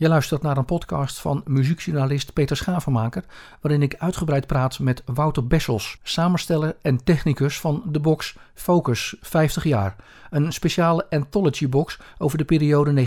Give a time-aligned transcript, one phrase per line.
[0.00, 3.24] Je luistert naar een podcast van muziekjournalist Peter Schavenmaker,
[3.60, 9.64] waarin ik uitgebreid praat met Wouter Bessels, samensteller en technicus van de box Focus 50
[9.64, 9.96] jaar.
[10.30, 13.06] Een speciale anthology box over de periode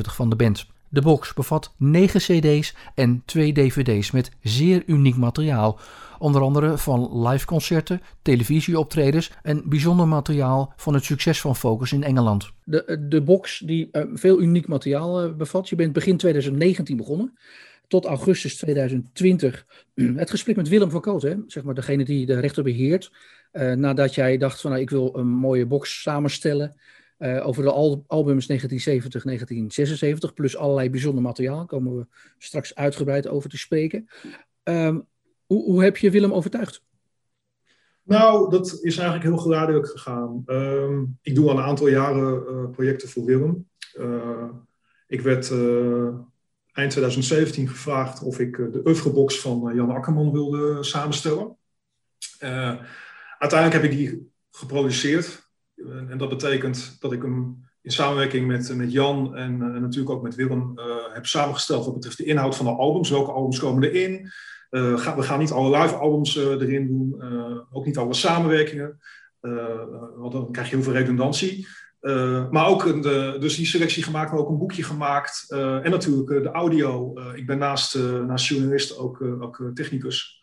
[0.00, 0.66] van de band.
[0.88, 5.78] De box bevat 9 cd's en 2 dvd's met zeer uniek materiaal.
[6.18, 12.50] Onder andere van liveconcerten, televisieoptredens en bijzonder materiaal van het succes van Focus in Engeland.
[12.64, 15.68] De, de box die uh, veel uniek materiaal uh, bevat.
[15.68, 17.38] Je bent begin 2019 begonnen.
[17.86, 21.34] Tot augustus 2020 het gesprek met Willem van Koot, hè?
[21.46, 23.12] zeg maar degene die de rechter beheert.
[23.52, 26.76] Nadat jij dacht van nou, ik wil een mooie box samenstellen.
[27.18, 31.56] Over de al albums 1970, 1976, plus allerlei bijzonder materiaal.
[31.56, 32.06] Daar komen we
[32.38, 34.08] straks uitgebreid over te spreken.
[34.64, 35.06] Um,
[35.48, 36.82] hoe, hoe, heb je Willem overtuigd?
[38.02, 40.42] Nou, dat is eigenlijk heel geleidelijk gegaan.
[40.46, 43.68] Um, ik doe al een aantal jaren uh, projecten voor Willem.
[43.98, 44.48] Uh,
[45.06, 45.50] ik werd
[46.72, 51.56] eind 2017 gevraagd of ik de oeuvrebox van Jan Akkerman wilde samenstellen.
[53.38, 55.50] uiteindelijk heb ik die geproduceerd.
[56.08, 60.34] En dat betekent dat ik hem in samenwerking met, met Jan en, natuurlijk ook met
[60.34, 60.72] Willem
[61.12, 63.10] heb samengesteld wat betreft de inhoud van de albums.
[63.10, 64.30] Welke albums komen erin?
[64.70, 67.22] Ga, we gaan niet alle live albums erin doen,
[67.70, 68.98] ook niet alle samenwerkingen,
[70.16, 71.66] want dan krijg je heel veel redundantie.
[72.50, 75.44] maar ook de, dus die selectie gemaakt, maar ook een boekje gemaakt.
[75.48, 77.20] en natuurlijk de audio.
[77.34, 80.42] ik ben naast, naast journalist ook, ook technicus,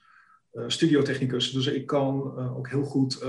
[0.68, 1.52] studiotechnicus.
[1.52, 3.23] Dus ik kan ook heel goed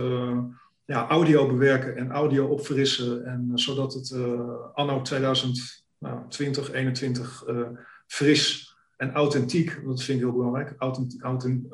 [0.84, 3.24] ja, audio bewerken en audio opfrissen.
[3.24, 4.12] En, zodat het
[4.74, 5.84] anno 2020,
[6.28, 7.69] 2021 uh,
[8.06, 8.66] fris
[8.97, 10.75] en authentiek, dat vind ik heel belangrijk.
[10.78, 11.64] Authent, authent,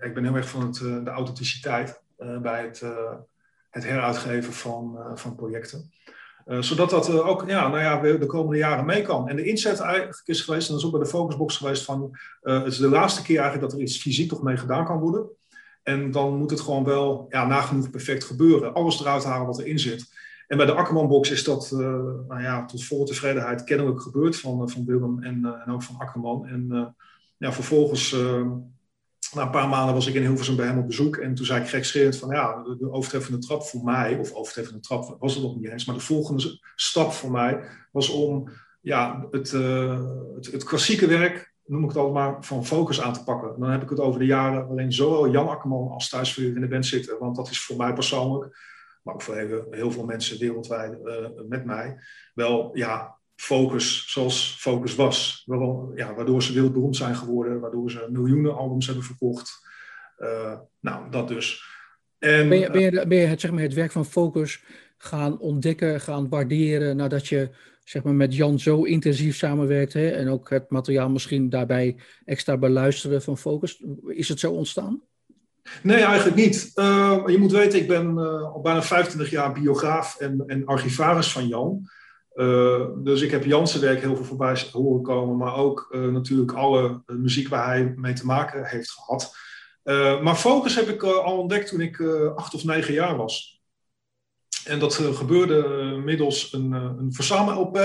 [0.00, 2.02] ik ben heel erg van het, de authenticiteit
[2.42, 2.82] bij het,
[3.70, 5.92] het heruitgeven van, van projecten.
[6.44, 9.28] zodat dat ook ja, nou ja, de komende jaren mee kan.
[9.28, 12.18] En de inzet eigenlijk is geweest, en dat is ook bij de Focusbox geweest, van
[12.40, 15.28] het is de laatste keer eigenlijk dat er iets fysiek toch mee gedaan kan worden.
[15.82, 18.74] En dan moet het gewoon wel ja, nagenoeg perfect gebeuren.
[18.74, 20.12] Alles eruit halen wat erin zit.
[20.46, 21.78] En bij de Akkerman-box is dat uh,
[22.28, 25.82] nou ja, tot volle tevredenheid kennelijk gebeurd van, uh, van Willem en, uh, en ook
[25.82, 26.46] van Akkerman.
[26.46, 26.94] En
[27.36, 28.12] ja, vervolgens,
[29.34, 31.16] na een paar maanden was ik in Hilversum bij hem op bezoek.
[31.16, 34.80] En toen zei ik gekscherend van ja, de, de overtreffende trap voor mij, of overtreffende
[34.80, 37.60] trap was het nog niet eens, maar de volgende stap voor mij
[37.92, 38.50] was om
[38.80, 43.60] ja, het, het, het klassieke werk noem ik het allemaal, van focus aan te pakken.
[43.60, 46.68] Dan heb ik het over de jaren waarin zowel Jan Akkerman als thuisvuur in de
[46.68, 47.18] band zitten.
[47.18, 48.56] Want dat is voor mij persoonlijk,
[49.04, 51.96] maar ook voor heel, veel mensen wereldwijd uh, met mij,
[52.34, 55.42] wel ja, focus zoals focus was.
[55.46, 59.68] Wel, ja, waardoor ze wereldberoemd zijn geworden, waardoor ze miljoenen albums hebben verkocht.
[60.18, 61.64] Uh, nou, dat dus.
[62.18, 64.64] En, ben, je, ben, je, ben je het, zeg maar, het werk van focus
[64.96, 67.50] gaan ontdekken, gaan waarderen nadat je
[67.84, 72.56] zeg maar, met Jan zo intensief samenwerkt hè, en ook het materiaal misschien daarbij extra
[72.56, 73.84] beluisteren van Focus.
[74.06, 75.02] Is het zo ontstaan?
[75.82, 76.70] Nee, eigenlijk niet.
[76.74, 81.32] Uh, je moet weten, ik ben uh, al bijna 25 jaar biograaf en, en archivaris
[81.32, 81.88] van Jan.
[82.34, 87.02] Uh, dus ik heb Jan's werk heel veel voorbij horen komen, maar ook natuurlijk alle
[87.06, 89.36] muziek waar hij mee te maken heeft gehad.
[90.22, 92.00] maar Focus heb ik al ontdekt toen ik
[92.34, 93.54] acht of negen jaar was.
[94.64, 97.78] En dat eh, gebeurde eh, middels een, eh, een verzamel-LP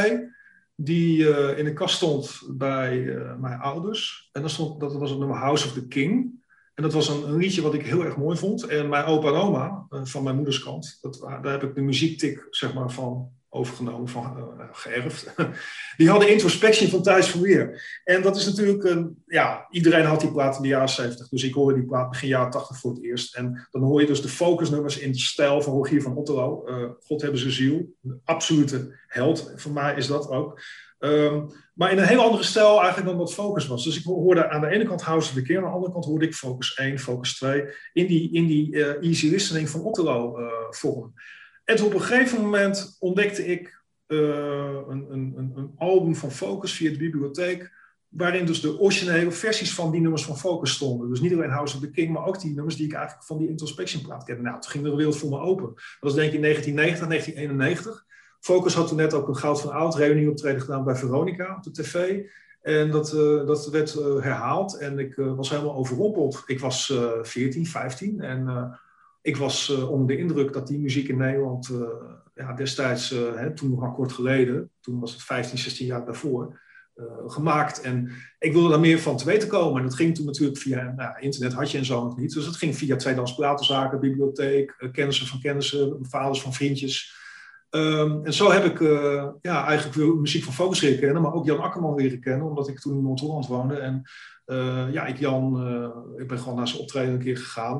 [0.76, 3.00] die in de kast stond bij
[3.40, 4.30] mijn ouders.
[4.32, 6.39] En dat, stond, dat was het nummer House of the King.
[6.80, 8.64] En dat was een, liedje wat ik heel erg mooi vond.
[8.64, 12.48] En mijn opa en oma, van mijn moeders kant, dat, daar heb ik de muziektik
[12.50, 15.34] zeg maar, van overgenomen, van, uh, geërfd.
[15.98, 18.00] die hadden introspectie van Thijs Weer.
[18.04, 21.30] En dat is natuurlijk, een, ja, iedereen had die plaat in de jaren 70.
[21.30, 23.36] Dus ik hoorde die plaat begin jaren 80 voor het eerst.
[23.36, 26.66] En dan hoor je dus de focusnummers in de stijl van Rogier van Otterlo.
[27.04, 27.96] God hebben ze ziel.
[28.04, 29.54] Een absolute held.
[29.56, 30.62] Voor mij is dat ook.
[31.00, 33.84] Um, maar in een heel andere stijl eigenlijk dan wat Focus was.
[33.84, 36.06] Dus ik hoorde aan de ene kant House of the Keer, aan de andere kant
[36.06, 40.40] hoorde ik Focus 1, Focus 2, in die, in die uh, easy listening van Otterlo
[40.40, 41.14] uh, vorm.
[41.64, 44.20] En op een gegeven moment ontdekte ik uh,
[44.88, 47.72] een, een, een, album van Focus via de bibliotheek,
[48.08, 51.10] waarin dus de originele versies van die nummers van Focus stonden.
[51.10, 53.38] Dus niet alleen House of the King, maar ook die nummers die ik eigenlijk van
[53.38, 54.42] die Introspection plaat kende.
[54.42, 55.66] Nou, toen ging de wereld voor me open.
[55.74, 58.08] Dat was denk ik in 1990, 1991.
[58.40, 61.72] Focus had toen net ook een Goud van Oud reunieoptreden gedaan bij Veronica op de
[61.72, 62.22] tv.
[62.62, 66.44] En dat, uh, dat werd uh, herhaald en ik uh, was helemaal overrompeld.
[66.46, 68.72] Ik was 14, 15 en
[69.22, 71.72] ik was onder de indruk dat die muziek in Nederland
[72.36, 76.60] ja, destijds, hè, toen nog maar kort geleden, toen was het 15, 16 jaar daarvoor,
[77.28, 77.82] gemaakt.
[77.82, 79.78] En ik wilde daar meer van te weten komen.
[79.78, 82.34] En dat ging toen natuurlijk via nou, internet, had je en zo nog niet.
[82.34, 87.16] Dus het ging via tweedehands platenzaken, bibliotheek, kennissen van kennissen, vaders van vriendjes.
[87.70, 88.80] Ehm, en zo heb ik
[89.42, 92.80] ja, eigenlijk muziek van Focus leren kennen, maar ook Jan Akkerman leren kennen, omdat ik
[92.80, 93.76] toen in Noord-Holland woonde.
[93.76, 94.02] En
[94.92, 95.68] ja, ik, Jan,
[96.18, 97.80] ik ben gewoon naar zijn optreden een keer gegaan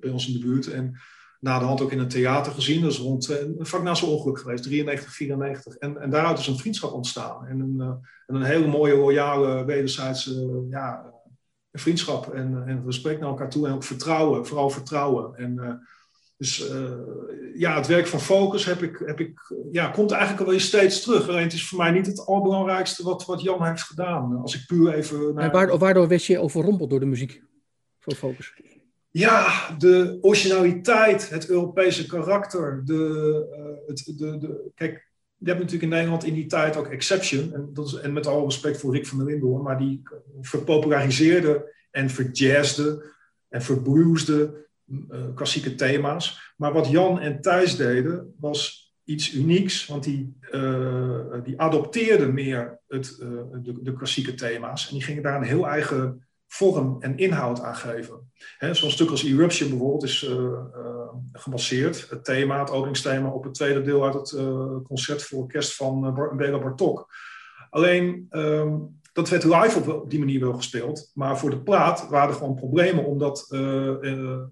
[0.00, 0.66] bij ons in de buurt.
[0.66, 0.98] En
[1.40, 2.86] na de hand ook in het theater gezien.
[2.86, 5.74] Is rond, uh, vlak na zijn ongeluk geweest, 93, 94.
[5.74, 7.46] En, en daaruit is een vriendschap ontstaan.
[7.46, 7.80] En een,
[8.26, 11.12] en een hele mooie, royale, wederzijdse ja,
[11.72, 15.34] vriendschap en, en respect naar elkaar toe en ook vertrouwen, vooral vertrouwen.
[15.34, 15.82] En,
[16.38, 16.90] dus uh,
[17.54, 21.28] ja, het werk van Focus heb ik, heb ik, ja, komt eigenlijk alweer steeds terug.
[21.28, 24.36] Alleen het is voor mij niet het allerbelangrijkste wat, wat Jan heeft gedaan.
[24.36, 25.34] Als ik puur even...
[25.34, 25.78] Naar...
[25.78, 27.42] Waardoor, werd je overrompeld door de muziek
[27.98, 28.54] van Focus?
[29.10, 32.82] Ja, de originaliteit, het Europese karakter.
[32.84, 36.86] De, uh, het, de, de, kijk, je hebt natuurlijk in Nederland in die tijd ook
[36.86, 37.54] Exception.
[37.54, 40.02] En, dat is, en met alle respect voor Rick van der Linden maar die
[40.40, 43.04] verpopulariseerde en verjazzde
[43.48, 44.67] en verbruisde
[45.34, 46.52] klassieke thema's.
[46.56, 52.80] Maar wat Jan en Thijs deden, was iets unieks, want die, uh, die adopteerden meer
[52.88, 53.28] het, uh,
[53.62, 54.88] de, de, klassieke thema's.
[54.88, 58.30] En die gingen daar een heel eigen vorm en inhoud aan geven.
[58.72, 60.58] Zo'n stuk als Eruption bijvoorbeeld is uh,
[61.32, 64.30] gebaseerd, het thema, het openingsthema, op het tweede deel uit het
[64.82, 67.08] concert voor orkest van Bela Bartok.
[67.70, 72.28] Alleen, um, dat werd live op, die manier wel gespeeld, maar voor de plaat waren
[72.28, 73.46] er gewoon problemen om dat,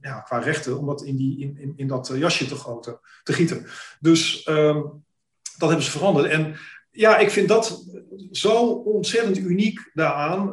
[0.00, 3.66] ja, qua rechten, om dat in, die, in, in, in dat jasje te, te gieten.
[4.00, 5.04] Dus um,
[5.58, 6.26] dat hebben ze veranderd.
[6.26, 6.56] En
[6.90, 7.84] ja, ik vind dat
[8.30, 10.48] zo ontzettend uniek daaraan.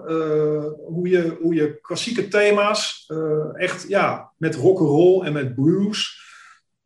[0.86, 3.12] Hoe, je, hoe je klassieke thema's
[3.54, 6.22] echt ja, met rock'n'roll en met blues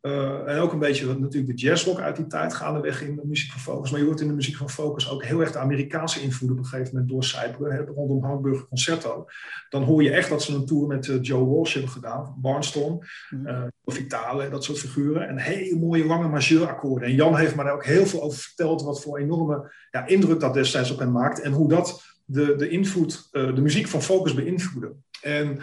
[0.08, 3.50] uh, en ook een beetje natuurlijk de jazzrock uit die tijd gaandeweg in de muziek
[3.50, 3.90] van Focus.
[3.90, 6.64] Maar je hoort in de muziek van Focus ook heel erg de Amerikaanse invloeden op
[6.64, 7.86] een gegeven moment doorcijpelen.
[7.86, 9.26] Rondom Hamburger Concerto.
[9.68, 12.34] Dan hoor je echt dat ze een tour met uh, Joe Walsh hebben gedaan.
[12.36, 12.98] Barnstorm,
[13.44, 15.28] uh, Vitale, dat soort figuren.
[15.28, 17.08] En hele mooie lange majeurakkoorden.
[17.08, 18.82] En Jan heeft me daar ook heel veel over verteld.
[18.82, 21.42] Wat voor enorme ja, indruk dat destijds op hem maakte.
[21.42, 24.92] En hoe dat de, de invloed, de muziek van Focus beïnvloedde.
[25.22, 25.58] En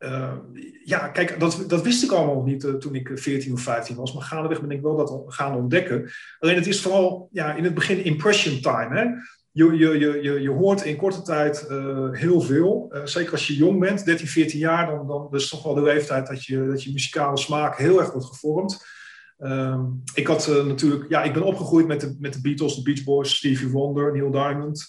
[0.00, 0.32] uh,
[0.84, 4.12] ja, kijk, dat, dat wist ik allemaal niet uh, toen ik 14 of 15 was.
[4.12, 6.10] Maar gaandeweg ben ik wel dat gaan ontdekken.
[6.38, 8.98] Alleen het is vooral ja, in het begin impression time.
[8.98, 9.04] Hè?
[9.50, 12.92] Je, je, je, je, je hoort in korte tijd uh, heel veel.
[13.04, 16.26] zeker als je jong bent, 13, 14 jaar, dan, dan is toch wel de leeftijd
[16.26, 18.86] dat je, dat je muzikale smaak heel erg wordt gevormd.
[20.14, 23.36] ik had natuurlijk, ja, ik ben opgegroeid met de, met de Beatles, de Beach Boys,
[23.36, 24.88] Stevie Wonder, Neil Diamond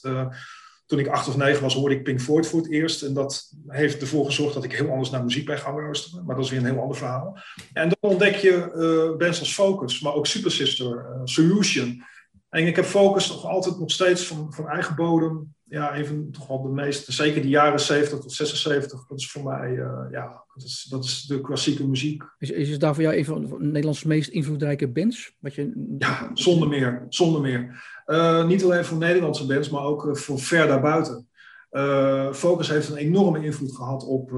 [0.92, 3.02] toen ik acht of negen was, hoorde ik Pink Floyd voor het eerst.
[3.02, 6.26] En dat heeft ervoor gezorgd dat ik heel anders naar muziek ben gaan luisteren.
[6.26, 7.38] Maar dat is weer een heel ander verhaal.
[7.74, 12.04] En dan ontdek je uh, bands als Focus, maar ook Super Sister, uh, Solution.
[12.50, 15.54] En ik heb Focus nog altijd nog steeds van, van eigen bodem.
[15.64, 19.08] Ja, even toch wel de meeste, zeker de jaren 70 tot 76.
[19.08, 22.24] Dat is voor mij, uh, ja, dat is, dat is de klassieke muziek.
[22.40, 25.34] Is, is het daar voor jou een van Nederlands meest invloedrijke bands?
[25.40, 25.96] Wat je...
[26.00, 27.84] Ja, zonder meer, zonder meer.
[28.12, 31.28] Uh, niet alleen voor Nederlandse bands, maar ook uh, voor ver daarbuiten.
[31.72, 34.32] Uh, Focus heeft een enorme invloed gehad op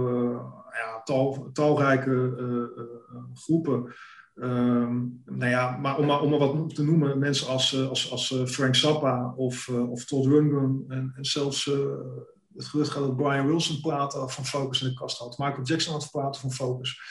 [0.71, 2.33] ja, tal, talrijke
[3.33, 3.93] groepen.
[4.35, 9.33] Um, nou ja, maar om, om wat te noemen, mensen als, als, als Frank Zappa
[9.35, 11.65] of, of Todd Rundgren en, en zelfs
[12.55, 15.37] het gerucht gaat dat Brian Wilson platen van Focus in de kast had.
[15.37, 17.01] Michael Jackson had platen van Focus.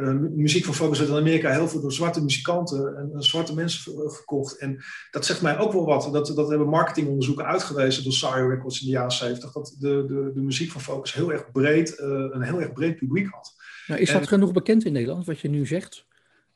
[0.00, 3.54] Uh, muziek van Focus werd in Amerika heel veel door zwarte muzikanten en, en, zwarte
[3.54, 4.58] mensen gekocht.
[4.58, 6.08] En dat zegt mij ook wel wat.
[6.12, 9.52] Dat, dat hebben marketingonderzoeken uitgewezen door Sire Records in de jaren 70.
[9.52, 12.96] Dat de, de, de muziek van Focus heel erg breed, uh, een heel erg breed
[12.96, 13.54] publiek had.
[13.86, 16.06] Nou, is dat genoeg bekend in Nederland, wat je nu zegt?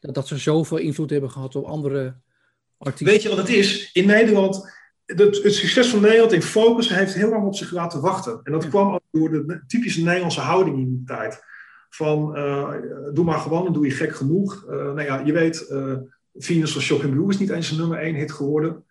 [0.00, 2.14] Dat, dat ze zoveel invloed hebben gehad op andere
[2.78, 3.07] artiesten?
[3.07, 3.90] Weet je wat het is?
[3.93, 4.71] In Nederland
[5.07, 8.40] het, het, succes van Nederland in Focus heeft heel lang op zich laten wachten.
[8.43, 11.43] En dat kwam ook door de typische Nederlandse houding in die tijd.
[11.95, 12.69] Van uh,
[13.13, 14.65] doe maar gewoon, dan doe je gek genoeg.
[14.65, 15.95] Uh, nou ja, je weet, uh,
[16.35, 18.85] Venus van Shocking Blue is niet eens een nummer één hit geworden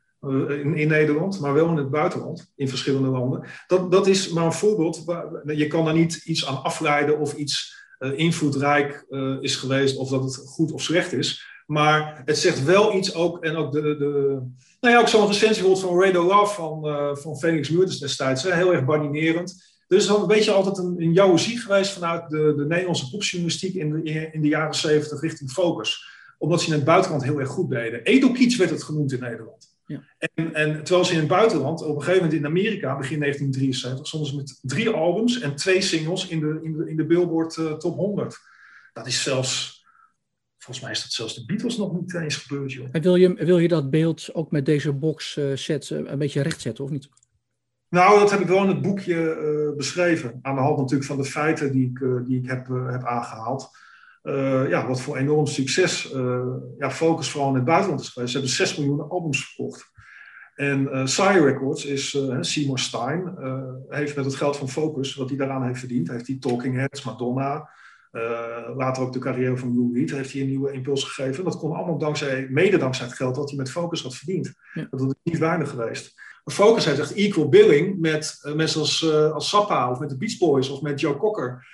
[0.74, 3.44] in, Nederland, maar wel in het buitenland, in verschillende landen.
[3.68, 5.04] Dat, dat is maar een voorbeeld.
[5.46, 9.06] Je kan daar niet iets aan afleiden of iets invloedrijk
[9.40, 11.46] is geweest, of dat het goed of slecht is.
[11.66, 14.42] Maar het zegt wel iets ook, en ook de, de
[14.80, 16.82] nou ja, ook zo'n recensie bijvoorbeeld van Radio Love van,
[17.18, 19.80] van Felix Meurders destijds, hè, heel erg baninerend.
[19.92, 23.74] Er is een beetje altijd een, een jouwe ziek geweest vanuit de, de Nederlandse popjournalistiek
[23.74, 26.06] in de, in de jaren zeventig richting Focus.
[26.38, 28.04] Omdat ze in het buitenland heel erg goed deden.
[28.04, 29.76] Edelkiets werd het genoemd in Nederland.
[29.86, 30.04] Ja.
[30.18, 34.08] En, en, terwijl ze in het buitenland, op een gegeven moment in Amerika, begin 1973,
[34.08, 37.58] stonden ze met drie albums en twee singles in de, in de, in de Billboard
[37.58, 38.38] uh, Top 100.
[38.94, 39.80] Dat is zelfs
[40.58, 42.88] Volgens mij is dat zelfs de Beatles nog niet eens gebeurd, joh.
[42.92, 46.18] En wil je, wil je dat beeld ook met deze box uh, set uh, een
[46.18, 47.10] beetje rechtzetten, of niet?
[47.92, 50.40] Nou, dat heb ik wel in het boekje uh, beschreven.
[50.42, 53.70] Aan de hand natuurlijk van de feiten die ik, die ik heb, heb aangehaald.
[54.70, 56.14] ja, wat voor enorm succes
[56.78, 58.32] ja, Focus vooral in het buitenland is geweest.
[58.32, 59.92] Ze hebben 6 miljoen albums verkocht.
[60.56, 63.36] En Sire Records is, Seymour Stein,
[63.90, 67.04] heeft met het geld van Focus, wat hij daaraan heeft verdiend, heeft hij Talking Heads,
[67.04, 67.70] Madonna,
[68.76, 71.44] later ook de carrière van Lou Reed, heeft hij een nieuwe impuls gegeven.
[71.44, 74.54] Dat kon allemaal dankzij, mede dankzij het geld dat hij met Focus had verdiend.
[74.90, 76.14] Dat is niet weinig geweest.
[76.46, 80.70] Focus heeft echt equal billing met mensen als, als Sappa of met de Beach Boys
[80.70, 81.68] of met Joe Cocker.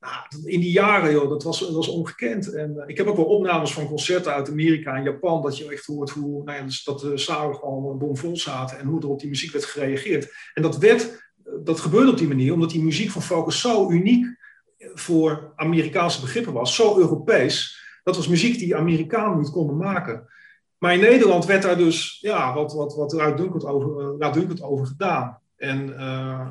[0.00, 2.52] Nou, in die jaren, joh, dat was, dat was ongekend.
[2.52, 5.86] En ik heb ook wel opnames van concerten uit Amerika en Japan, dat je echt
[5.86, 9.20] hoort hoe, nou ja, dus dat de zalen gewoon bomvol zaten en hoe er op
[9.20, 10.32] die muziek werd gereageerd.
[10.54, 11.32] En dat, werd,
[11.64, 14.26] dat gebeurde op die manier, omdat die muziek van Focus zo uniek
[14.78, 17.84] voor Amerikaanse begrippen was, zo Europees.
[18.02, 20.26] Dat was muziek die Amerikanen niet konden maken.
[20.78, 23.14] Maar in Nederland werd daar dus ja, wat, wat, wat
[23.64, 25.38] over, over gedaan.
[25.56, 26.50] En uh,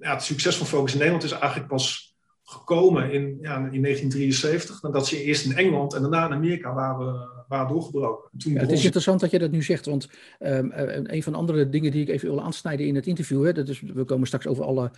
[0.00, 2.16] ja, het succes van Focus in Nederland is eigenlijk pas
[2.48, 7.28] gekomen in, ja, in 1973, nadat ze eerst in Engeland en daarna in Amerika waren,
[7.48, 8.30] waren doorgebroken.
[8.38, 10.08] Toen ja, het is interessant dat je dat nu zegt, want
[10.40, 13.52] um, een van de andere dingen die ik even wil aansnijden in het interview, hè,
[13.52, 14.90] dat is, we komen straks over alle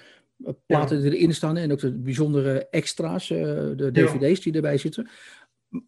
[0.44, 3.38] eh, platen die erin staan en ook de bijzondere extra's, uh,
[3.76, 5.08] de dvd's die erbij zitten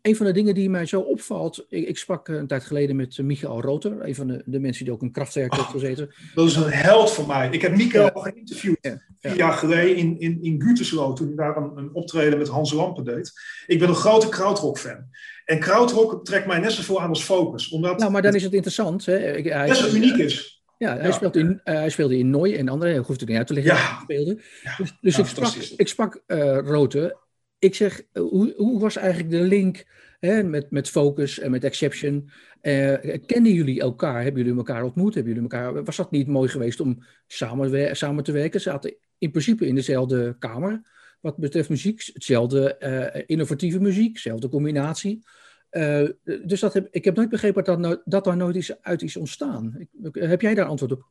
[0.02, 3.18] een van de dingen die mij zo opvalt, ik, ik sprak een tijd geleden met
[3.18, 6.14] Michael Roter, een van de, de mensen die ook een krachtwerk heeft gezeten.
[6.34, 7.48] Dat is een held voor mij.
[7.50, 8.20] Ik heb Michael ja.
[8.20, 9.00] geïnterviewd ja.
[9.20, 12.72] vier jaar geleden in, in, in Gütersloh, toen hij daar een, een, optreden met Hans
[12.72, 13.32] Lampen deed.
[13.66, 15.04] Ik ben een grote krautrock-fan.
[15.44, 17.68] En krautrock trekt mij net zoveel aan als Focus.
[17.68, 19.06] Omdat nou, maar dan is het interessant.
[19.06, 19.16] Hè?
[19.16, 20.62] Hij, net zo uniek is.
[20.78, 23.38] Ja, hij, Speelde in, uh, hij speelde in Nooi en andere, ik hoeft het niet
[23.38, 23.74] uit te leggen.
[23.74, 23.98] Ja.
[24.02, 24.40] Speelde.
[24.76, 27.16] Dus, dus ik sprak, ik sprak uh, Rote
[27.60, 29.84] ik zeg, eh, hoe, hoe was eigenlijk de link
[30.20, 32.30] hè, met, met Focus en met Exception?
[32.62, 32.94] Uh,
[33.26, 34.22] kenden jullie elkaar?
[34.22, 35.14] Hebben jullie elkaar ontmoet?
[35.14, 38.60] Hebben jullie elkaar, was dat niet mooi geweest om samen, samen te werken?
[38.60, 40.82] Zaten in principe in dezelfde kamer
[41.20, 42.10] wat betreft muziek.
[42.12, 42.76] Hetzelfde
[43.14, 45.24] uh, innovatieve muziek, dezelfde combinatie.
[45.70, 46.08] Uh,
[46.44, 49.16] dus dat heb, ik heb nooit begrepen dat, nou, dat daar nooit is, uit is
[49.16, 49.88] ontstaan.
[50.02, 51.08] Ik, heb jij daar antwoord op?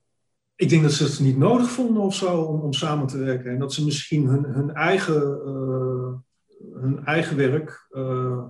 [0.56, 3.52] Ik denk dat ze het niet nodig vonden of zo om, om samen te werken.
[3.52, 5.42] En dat ze misschien hun, hun eigen
[6.74, 8.44] hun eigen werk, uh,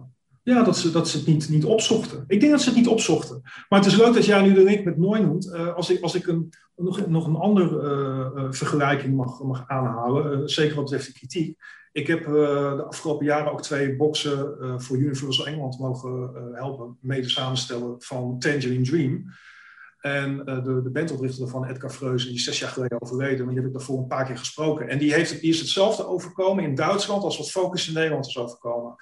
[0.44, 2.24] ja, dat ze, dat ze het niet, niet opzochten.
[2.28, 3.42] Ik denk dat ze het niet opzochten.
[3.70, 5.46] Maar het is leuk dat jij nu de link met Nooi noemt.
[5.46, 7.82] Uh, als ik, als ik een, nog, nog een andere
[8.36, 11.58] uh, vergelijking mag, mag aanhalen, zeker wat betreft de kritiek.
[11.92, 17.96] Ik heb de afgelopen jaren ook twee boxen voor Universal Engeland mogen helpen mede samenstellen
[17.98, 19.26] van Tangerine Dream.
[20.00, 23.54] En uh, de, de bandoprichter van Edgar Freuze, die is zes jaar geleden overleden, maar
[23.54, 24.90] die heb ik daarvoor een paar keer gesproken.
[24.90, 28.96] En die, heeft, is hetzelfde overkomen in Duitsland als wat Focus in Nederland is overkomen.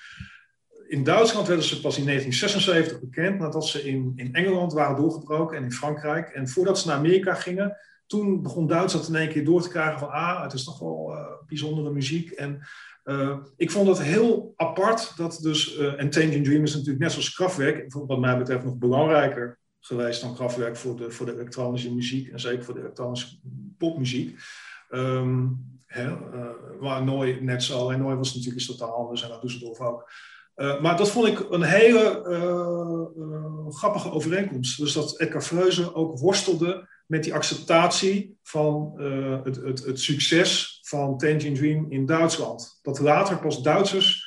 [0.88, 5.58] In Duitsland werden ze pas in 1976 bekend, nadat ze in, in Engeland waren doorgebroken
[5.58, 6.30] en in Frankrijk.
[6.30, 10.00] En voordat ze naar Amerika gingen, toen begon Duitsland in één keer door te krijgen
[10.00, 12.32] van, ah, het is toch wel uh, bijzondere muziek.
[12.32, 12.68] En
[13.04, 17.34] uh, ik vond het heel apart dat dus, en Tangerine Dream is natuurlijk net zoals
[17.34, 22.32] Kraftwerk, wat mij betreft nog belangrijker geweest dan Kraftwerk voor de, voor de elektronische muziek
[22.32, 23.40] en zeker voor de elektronische
[23.78, 24.40] popmuziek.
[24.90, 26.46] Um, hè, uh,
[26.80, 30.12] waar Nooi net zo, en Nooi was natuurlijk iets totaal anders en dat Düsseldorf ook.
[30.56, 34.78] Uh, maar dat vond ik een hele uh, grappige overeenkomst.
[34.78, 38.94] Dus dat Edgar Freuze ook worstelde met die acceptatie van
[39.44, 42.80] het, het, het, succes van Tangerine Dream in Duitsland.
[42.82, 44.26] Dat later pas Duitsers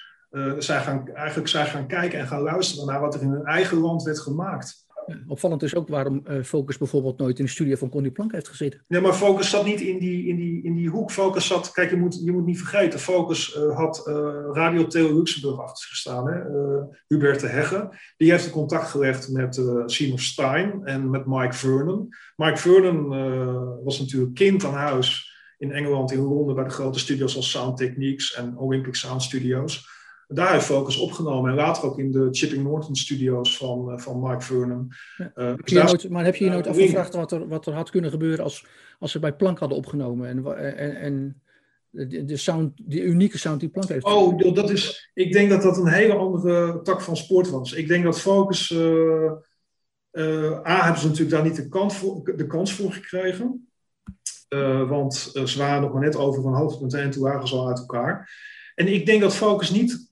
[0.58, 3.78] zij gaan, eigenlijk zijn gaan kijken en gaan luisteren naar wat er in hun eigen
[3.78, 4.79] land werd gemaakt.
[5.26, 8.49] Opvallend is ook waarom uh, Focus bijvoorbeeld nooit in de studio van Connie Plank heeft
[8.49, 8.85] gezeten.
[8.88, 11.11] Nee, maar Focus zat niet in die, in die, in die hoek.
[11.11, 14.14] Focus zat, kijk, je moet, je moet niet vergeten, Focus uh, had uh,
[14.52, 16.40] Radio Theo Luxemburg achter gestaan, hè?
[17.07, 17.90] Hubert de Hegge.
[18.16, 22.09] Die heeft contact gelegd met Seymour Stein en met Mike Vernon.
[22.37, 23.09] Mike Vernon
[23.85, 27.76] was natuurlijk kind aan huis in Engeland, in Londen, bij de grote studios als Sound
[27.76, 29.88] Techniques en Olympic Sound Studios
[30.32, 31.50] daar heeft Focus opgenomen.
[31.50, 34.92] En later ook in de Chipping Norton studios van, uh, van Mark Vernon.
[35.16, 35.32] Ja.
[35.34, 38.44] Uh, nooit, maar heb je je nooit afgevraagd wat er, wat er had kunnen gebeuren
[38.44, 38.66] als,
[38.99, 40.28] als ze bij Plank hadden opgenomen?
[40.28, 41.42] En, en, en
[41.90, 44.04] de, de, sound, die unieke sound die Plank heeft.
[44.04, 47.72] Oh, dat is, ik denk dat dat een hele andere tak van sport was.
[47.72, 48.70] Ik denk dat Focus.
[48.70, 49.32] Uh,
[50.66, 53.68] A, hebben ze natuurlijk daar niet de, kans voor, de kans voor gekregen.
[54.88, 57.78] want ze waren nog maar net over van hoogtepunt en toen waren ze al uit
[57.78, 58.30] elkaar.
[58.80, 60.08] En ik denk dat Focus niet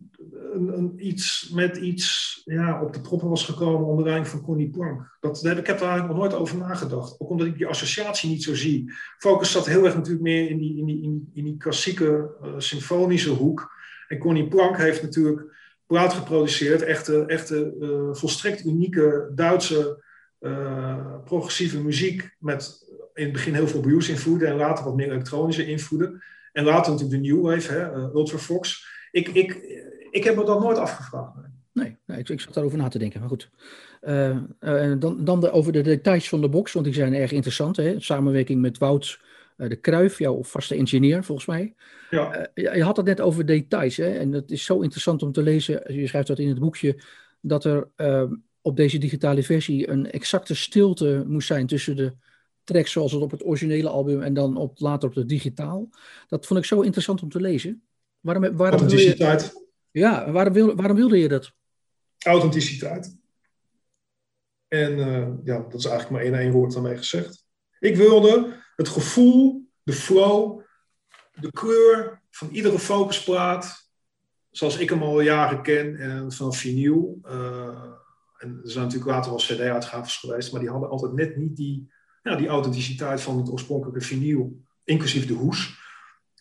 [0.59, 5.17] een, iets, met iets ja, op de proppen was gekomen onder leiding van Connie Plank.
[5.21, 7.21] Dat, ik heb daar eigenlijk nog nooit over nagedacht.
[7.21, 8.93] Ook omdat ik die associatie niet zo zie.
[9.19, 11.03] Focus zat heel erg natuurlijk meer in die, in die,
[11.35, 13.73] in die, klassieke uh, symfonische hoek.
[14.09, 16.83] En Connie Plank heeft natuurlijk plaat geproduceerd.
[16.83, 20.05] Echte, echte uh, volstrekt unieke Duitse
[20.41, 22.37] uh, progressieve muziek.
[22.39, 26.23] Met in het begin heel veel blues invloeden en later wat meer elektronische invloeden.
[26.53, 28.87] En later natuurlijk de New Wave, hè, Ultrafox.
[29.11, 29.53] Ik, ik,
[30.19, 31.35] ik heb me dat nooit afgevraagd.
[31.73, 33.51] Nee, nee ik, ik, zat daarover na te denken, maar goed.
[34.03, 34.37] Uh,
[34.99, 37.77] dan dan de, over de details van de box, want die zijn erg interessant.
[37.77, 38.01] Hè?
[38.01, 39.21] Samenwerking met Wout
[39.57, 41.75] de Kruif, jouw vaste engineer volgens mij.
[42.11, 42.51] Ja.
[42.55, 44.19] je had het net over details hè?
[44.19, 45.95] en dat is zo interessant om te lezen.
[45.95, 47.03] Je schrijft dat in het boekje,
[47.41, 47.89] dat er
[48.61, 52.13] op deze digitale versie een exacte stilte moest zijn tussen de
[52.65, 55.89] tracks zoals het op het originele album en dan op, later op het digitaal.
[56.29, 57.83] Dat vond ik zo interessant om te lezen.
[58.21, 59.43] Waarom, waarom Authenticiteit.
[59.43, 61.53] Je, ja, waarom, waarom wilde je dat?
[62.19, 63.17] Authenticiteit.
[64.69, 67.47] En uh, ja, dat is eigenlijk maar één één woord daarmee gezegd.
[67.79, 70.61] Ik wilde het gevoel, de flow,
[71.35, 73.91] de kleur van iedere focusplaat,
[74.51, 77.21] zoals ik hem al jaren ken, en van vinyl.
[77.25, 77.93] Uh,
[78.39, 81.93] en er zijn natuurlijk later wel CD-uitgaves geweest, maar die hadden altijd net niet die,
[82.23, 85.78] ja, die authenticiteit van het oorspronkelijke vinyl, inclusief de hoes.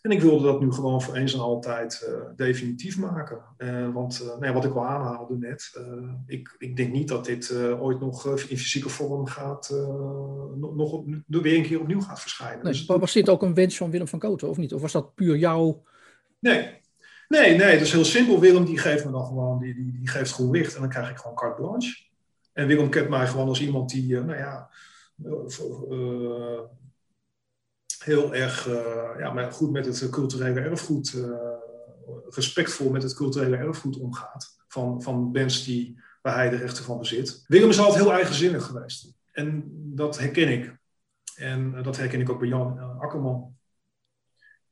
[0.02, 3.42] En ik wilde dat nu gewoon voor eens en altijd uh, definitief maken.
[3.58, 5.80] Uh, want uh, nee, wat ik al aanhaalde net,
[6.26, 9.70] ik, ik denk niet dat dit ooit nog in fysieke vorm gaat,
[10.56, 12.64] nog, nog op, weer een keer opnieuw gaat verschijnen.
[12.64, 14.74] Nee, dus, was dit ook een wens van Willem van Koten, of niet?
[14.74, 15.84] Of was dat puur jouw...
[16.40, 16.78] Nee,
[17.28, 18.40] Nee, nee, dat is heel simpel.
[18.40, 21.10] Willem die geeft me dan gewoon, die, die, die geeft groen licht en dan krijg
[21.10, 22.06] ik gewoon carte blanche.
[22.54, 24.70] En Willem kent mij gewoon als iemand die, nou ja,
[25.24, 26.60] uh,
[28.08, 28.76] heel erg uh,
[29.20, 31.18] ja, goed met het culturele erfgoed,
[32.30, 34.56] respectvol met het culturele erfgoed omgaat.
[34.68, 37.44] Van, van bands die, waar hij de rechten van bezit.
[37.48, 39.14] Willem is altijd heel eigenzinnig geweest.
[39.32, 39.64] En
[39.96, 40.78] dat herken ik.
[41.36, 43.56] En dat herken ik ook bij Jan Akkerman.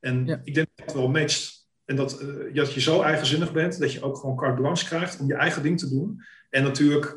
[0.00, 1.68] En ik denk dat het wel matcht.
[1.84, 5.20] En dat, uh, dat je zo eigenzinnig bent dat je ook gewoon carte blanche krijgt
[5.20, 6.22] om je eigen ding te doen.
[6.50, 7.16] En natuurlijk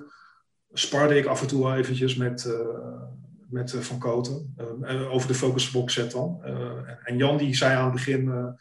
[0.73, 2.53] sparde ik af en toe wel eventjes met, uh,
[3.49, 4.55] met uh, Van Koten
[5.11, 6.43] over de focusbox set dan.
[7.03, 8.55] en Jan die zei aan het begin,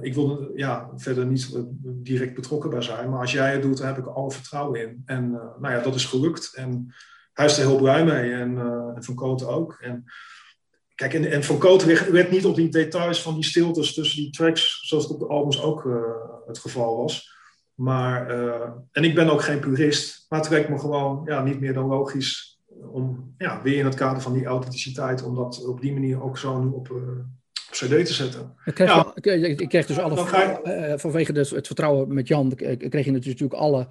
[0.00, 3.94] ik wil ja, verder niet direct betrokken bij zijn, maar als jij het doet, daar
[3.94, 5.02] heb ik alle vertrouwen in.
[5.06, 6.54] En nou ja, dat is gelukt.
[6.54, 6.94] En
[7.32, 8.56] hij is er heel blij mee en,
[8.98, 9.78] Van Koten ook.
[9.80, 10.04] En
[10.94, 14.30] Kijk, en, en Van Koten werd, niet op die details van die stiltes tussen die
[14.30, 15.88] tracks, zoals het op de albums ook
[16.46, 17.30] het geval was.
[17.74, 18.30] Maar,
[18.92, 21.86] en ik ben ook geen purist, maar het lijkt me gewoon ja, niet meer dan
[21.86, 22.51] logisch
[22.92, 26.38] om ja, weer in het kader van die authenticiteit, om dat op die manier ook
[26.38, 28.54] zo nu op, uh, op CD te zetten.
[28.64, 30.94] Ik kreeg, ja, ik, kreeg dus alle, je...
[30.96, 33.88] vanwege het vertrouwen met Jan, kreeg je natuurlijk alle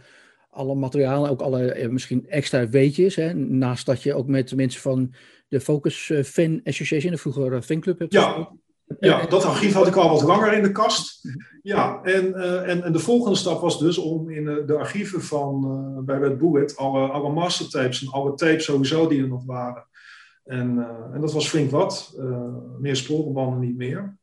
[0.51, 3.15] alle materialen, ook alle misschien extra weetjes.
[3.15, 5.13] Hè, naast dat je ook met mensen van
[5.47, 8.13] de Focus eh, Fan Association, de vroeger eh, fanclub hebt.
[8.13, 8.51] Ja,
[8.99, 11.27] ja, dat archief had ik al wat langer in de kast.
[11.61, 15.65] Ja, en, uh, en, en de volgende stap was dus om in de archieven van
[15.97, 19.85] uh, bij Red Bullet alle, alle mastertapes en alle tapes sowieso die er nog waren.
[20.43, 22.17] En, en dat was flink wat.
[22.79, 24.17] meer sporenbanden niet meer.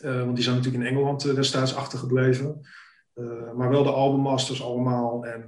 [0.00, 2.60] want die zijn natuurlijk in Engeland destijds achtergebleven.
[3.56, 5.24] maar wel de albummasters allemaal.
[5.24, 5.44] En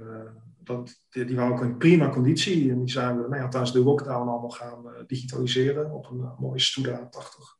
[0.63, 2.71] dat, die, waren ook in prima conditie.
[2.71, 7.07] En die zijn we nou ja, de lockdown allemaal gaan digitaliseren op een mooie Studa
[7.09, 7.59] 80.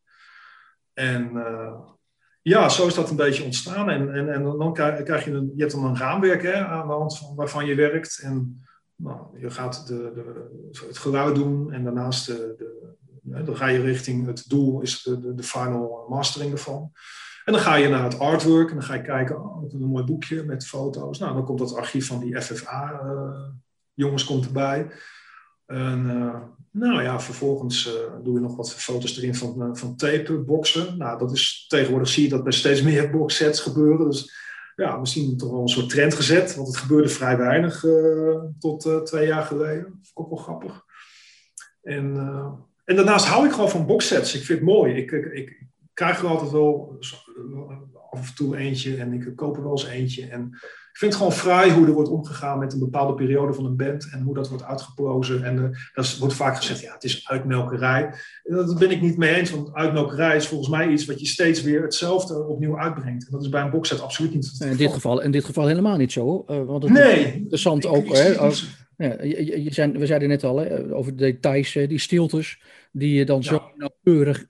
[1.02, 1.80] En uh,
[2.42, 3.90] ja, zo is dat een beetje ontstaan.
[3.90, 6.94] En, en, en dan krijg je, een, je hebt dan een raamwerk hè, aan de
[6.94, 8.20] hand van waarvan je werkt.
[8.24, 10.50] En nou, je gaat de, de,
[10.88, 15.34] het geluid doen en daarnaast de, de, dan ga je richting het doel, is de,
[15.34, 16.92] de, final mastering ervan.
[17.46, 20.04] En dan ga je naar het artwork en dan ga je kijken, oh, een mooi
[20.04, 21.20] boekje met foto's.
[21.20, 24.92] Nou, dan komt dat archief van die FFA-jongens eh, komt erbij.
[25.66, 26.36] En uh,
[26.72, 30.98] nou ja, vervolgens uh, doe je nog wat foto's erin van, van tapeboxen.
[30.98, 34.10] Nou, dat is, tegenwoordig zie je dat bij steeds meer boxsets gebeuren.
[34.10, 34.32] Dus
[34.76, 36.56] ja, misschien toch wel een soort trend gezet.
[36.56, 37.86] Want het gebeurde vrij weinig
[38.60, 39.84] tot twee jaar geleden.
[39.84, 40.86] Dat vond ik ook wel grappig.
[41.82, 42.18] En,
[42.86, 44.36] en daarnaast hou ik gewoon van boxsets.
[44.36, 44.94] Ik vind het mooi.
[44.94, 46.98] Ik, ik, ik, krijg er altijd wel
[48.10, 50.28] af en toe eentje en ik koop er wel eens eentje.
[50.28, 50.60] En
[50.92, 53.76] ik vind het gewoon fraai hoe er wordt omgegaan met een bepaalde periode van een
[53.76, 55.44] band en hoe dat wordt uitgeplozen.
[55.44, 58.14] En uh, wordt vaak gezegd, ja, het is uitmelkerij.
[58.44, 61.62] Dat ben ik niet mee eens, want uitmelkerij is volgens mij iets wat je steeds
[61.62, 63.26] weer hetzelfde opnieuw uitbrengt.
[63.26, 65.98] En dat is bij een boxset absoluut niet In dit geval, in dit geval helemaal
[65.98, 66.46] niet zo.
[66.48, 67.26] Uh, want het nee.
[67.26, 68.08] is interessant ook.
[68.08, 68.28] Hè,
[68.98, 73.14] ja, je, je zijn, we zeiden net al hè, over de details, die stiltes, die
[73.14, 74.46] je dan zo nauwkeurig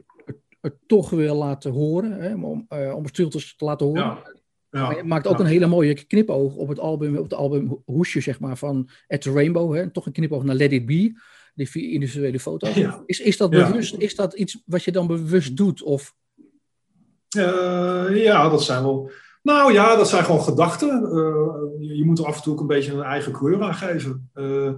[0.62, 4.04] het toch wil laten horen, hè, om, uh, om stiltes te laten horen.
[4.04, 4.40] Ja.
[4.72, 7.82] Ja, maar je maakt ook een hele mooie knipoog op het album, op het album
[7.86, 9.76] hoesje, zeg maar, van At the Rainbow.
[9.76, 9.90] Hè?
[9.90, 11.14] Toch een knipoog naar Let It Be,
[11.54, 12.76] die vier individuele foto's.
[13.06, 15.82] Is, is dat bewust, is dat iets wat je dan bewust doet?
[15.82, 16.14] Of?
[17.38, 19.12] Uh, ja, dat zijn wel...
[19.44, 21.02] Nou ja, dat zijn gewoon gedachten.
[21.04, 23.74] Uh, je, je, moet er af en toe ook een beetje een eigen kleur aan
[23.74, 24.30] geven.
[24.36, 24.72] Uh,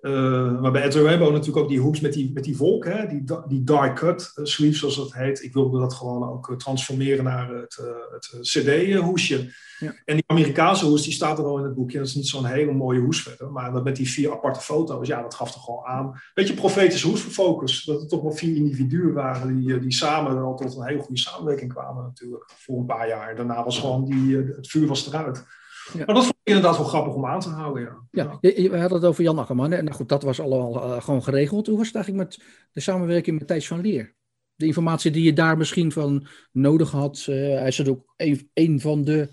[0.00, 3.06] maar bij Rainbow natuurlijk ook die hoes met die, met die wolk, hè?
[3.06, 5.42] Die, die die cut uh, sleeve zoals dat heet.
[5.42, 7.80] Ik wilde dat gewoon ook uh, transformeren naar het,
[8.10, 9.54] het CD-hoesje.
[9.78, 9.94] Ja.
[10.04, 11.98] En die Amerikaanse hoes, die staat er wel in het boekje.
[11.98, 13.50] Dat is niet zo'n hele mooie hoes verder.
[13.50, 16.20] Maar dat met die vier aparte foto's, ja, dat gaf toch gewoon aan.
[16.34, 17.84] Beetje profetische hoes voor Focus.
[17.84, 21.20] Dat er toch wel vier individuen waren die, die samen wel tot een hele goede
[21.20, 22.44] samenwerking kwamen natuurlijk.
[22.56, 23.36] Voor een paar jaar.
[23.36, 25.44] Daarna was gewoon die, het vuur was eruit.
[25.92, 26.04] Ja.
[26.04, 28.06] Maar dat vond ik inderdaad wel grappig om aan te houden, ja.
[28.10, 29.72] Ja, we hadden het over Jan Akkerman.
[29.72, 31.66] En nou goed, dat was allemaal uh, gewoon geregeld.
[31.66, 34.14] Hoe was het eigenlijk met de samenwerking met Thijs van Leer?
[34.54, 37.26] De informatie die je daar misschien van nodig had.
[37.28, 39.28] Uh, hij is ook een, een van de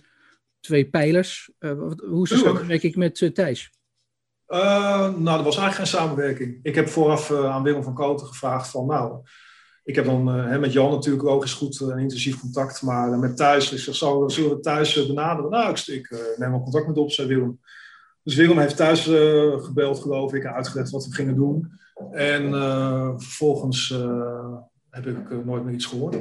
[0.60, 1.52] twee pijlers.
[1.60, 1.72] Uh,
[2.10, 3.72] hoe is de samenwerking met Thijs?
[4.48, 6.60] nou, er was eigenlijk geen samenwerking.
[6.64, 8.86] Ik heb vooraf aan Willem van Koten gevraagd van...
[8.86, 9.22] nou,
[9.84, 13.72] ik heb dan uh, met Jan natuurlijk logisch goed en intensief contact, maar met thuis,
[13.72, 15.52] ik zeg, zo, zullen we thuis benaderen?
[15.52, 17.60] Nou, ik, ik neem wel contact met op, zei Willem.
[18.24, 19.04] Dus Willem heeft thuis
[19.64, 21.72] gebeld, geloof ik, en uitgelegd wat we gingen doen.
[22.12, 22.52] En
[23.22, 23.98] vervolgens
[24.90, 26.16] heb ik nooit meer iets gehoord.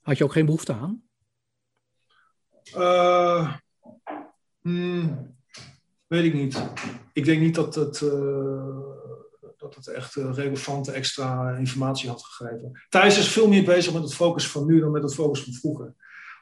[0.00, 1.02] Had je ook geen behoefte aan?
[4.60, 5.36] Hmm,
[6.06, 6.62] weet ik niet.
[7.12, 8.04] Ik denk niet dat het
[9.60, 12.80] dat het echt eh, relevante extra informatie had gegeven.
[12.88, 15.52] Thijs is veel meer bezig met het focus van nu dan met het focus van
[15.52, 15.94] vroeger.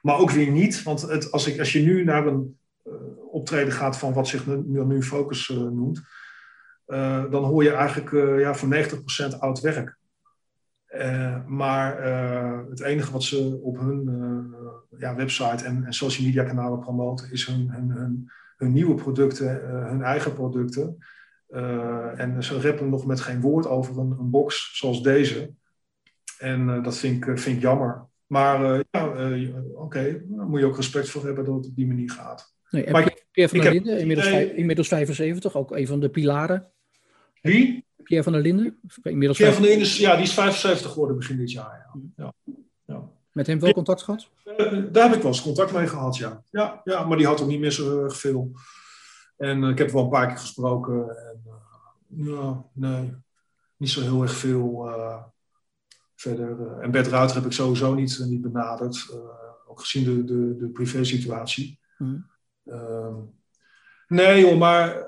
[0.02, 2.92] Maar ook weer niet, want het, als, ik, als je nu naar een uh,
[3.31, 6.02] optreden gaat van wat zich nu, nu focus uh, noemt,
[7.31, 8.68] dan hoor je eigenlijk ja, voor
[9.35, 9.98] 90% oud werk.
[11.46, 12.02] maar
[12.68, 14.04] het enige wat ze op hun
[14.98, 19.48] ja, website en, en, social media kanalen promoten, is hun, hun, hun, hun nieuwe producten,
[19.88, 20.98] hun eigen producten.
[21.50, 25.50] Uh, en ze rappen nog met geen woord over een, een box zoals deze.
[26.38, 28.06] En uh, dat vind ik, vind ik jammer.
[28.26, 31.76] Maar uh, ja, oké, okay, daar moet je ook respect voor hebben dat het op
[31.76, 32.54] die manier gaat.
[32.70, 36.70] Nee, maar ik, Pierre van der Linden, inmiddels, inmiddels 75, ook een van de pilaren.
[37.42, 37.87] Wie?
[38.02, 38.78] Pierre van der Linden.
[39.02, 41.87] Inmiddels Pierre van der Linden, ja, die is 75 geworden begin dit jaar.
[42.16, 42.32] Ja.
[42.87, 43.11] ja.
[43.32, 44.28] Met hem wel contact gehad?
[44.92, 46.42] daar heb ik wel eens contact mee gehad, ja.
[46.50, 48.52] Ja, ja maar die had ook niet meer zo erg veel.
[49.38, 51.16] En ik heb wel een paar keer gesproken.
[51.29, 51.42] En,
[52.07, 53.14] ja, nee,
[53.77, 55.22] niet zo heel erg veel uh,
[56.14, 56.79] verder.
[56.81, 59.18] En Bert Ruiter heb ik sowieso niet, niet benaderd,
[59.66, 61.79] ook gezien de, de, de privé-situatie.
[61.98, 62.27] Mm.
[64.09, 65.07] nee, joh, maar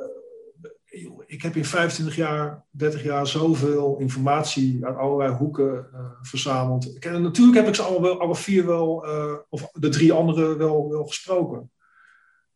[1.26, 5.86] ik heb in 25 jaar, 30 jaar zoveel informatie uit allerlei hoeken
[6.22, 6.96] verzameld.
[6.96, 9.06] Ik, en natuurlijk heb ik ze alle, wel, alle vier wel,
[9.48, 11.70] of de drie anderen wel, wel gesproken.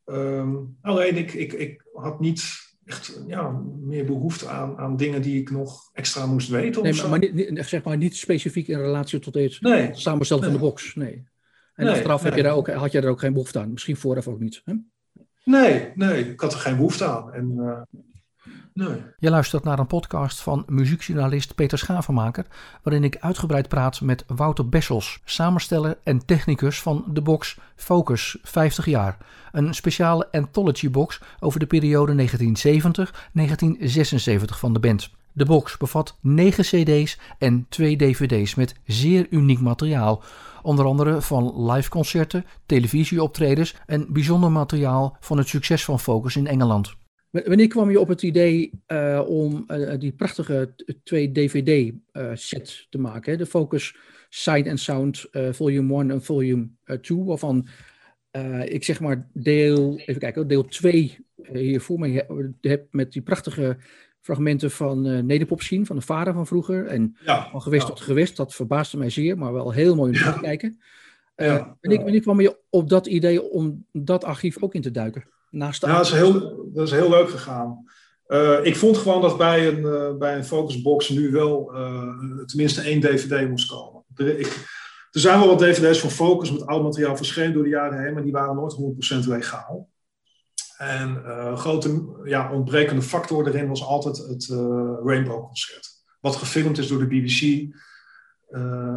[0.06, 2.42] Um, alleen ik, ik, ik had niet
[2.84, 6.82] echt ja, meer behoefte aan, aan dingen die ik nog extra moest weten.
[6.82, 9.90] Nee, maar, maar, niet, zeg maar niet specifiek in relatie tot het nee.
[9.92, 10.94] samenstellen van de box.
[10.94, 11.24] Nee.
[11.74, 13.72] En achteraf heb je daar ook, had je daar ook geen behoefte aan.
[13.72, 14.62] Misschien vooraf ook niet.
[14.64, 14.74] Hè?
[15.44, 17.32] Nee, nee, ik had er geen behoefte aan.
[17.32, 17.80] En, uh,
[19.18, 22.46] Je luistert naar een podcast van muziekjournalist Peter Schavenmaker,
[22.82, 28.86] waarin ik uitgebreid praat met Wouter Bessels, samensteller en technicus van de box Focus 50
[28.86, 29.16] jaar.
[29.52, 32.28] Een speciale anthology box over de periode 1970-1976
[34.44, 35.10] van de band.
[35.32, 40.22] De box bevat 9 cd's en 2 dvd's met zeer uniek materiaal.
[40.62, 46.94] Onder andere van liveconcerten, televisieoptredens en bijzonder materiaal van het succes van Focus in Engeland.
[47.42, 52.98] Wanneer kwam je op het idee uh, om uh, die prachtige 2 DVD-set uh, te
[52.98, 53.38] maken?
[53.38, 53.96] De Focus
[54.28, 56.68] Sight and Sound Volume 1 en Volume
[57.00, 57.68] 2, waarvan
[58.64, 61.18] ik zeg maar deel, even kijken, deel 2
[61.52, 63.76] hier voor me heb met die prachtige
[64.24, 66.86] fragmenten van uh, Nederpop zien, van de vader van vroeger.
[66.86, 67.88] En ja, van gewest ja.
[67.88, 70.80] tot gewest, dat verbaasde mij zeer, maar wel heel mooi om te kijken.
[71.36, 75.24] Ja, en ik kwam je op dat idee om dat archief ook in te duiken.
[75.54, 77.84] Naast de ja, dat is, heel, dat is heel leuk gegaan.
[78.28, 81.72] Uh, ik vond gewoon dat bij een, uh, bij een Focusbox nu wel
[82.46, 84.04] tenminste één DVD moest komen.
[84.14, 84.46] Er, ik,
[85.10, 88.14] er zijn wel wat DVD's van Focus met oud materiaal verschenen door de jaren heen,
[88.14, 89.88] maar die waren nooit 100% legaal.
[90.78, 94.46] En een grote ja, ontbrekende factor erin was altijd het
[95.04, 95.88] Rainbow Concert.
[96.20, 97.72] Wat gefilmd is door de BBC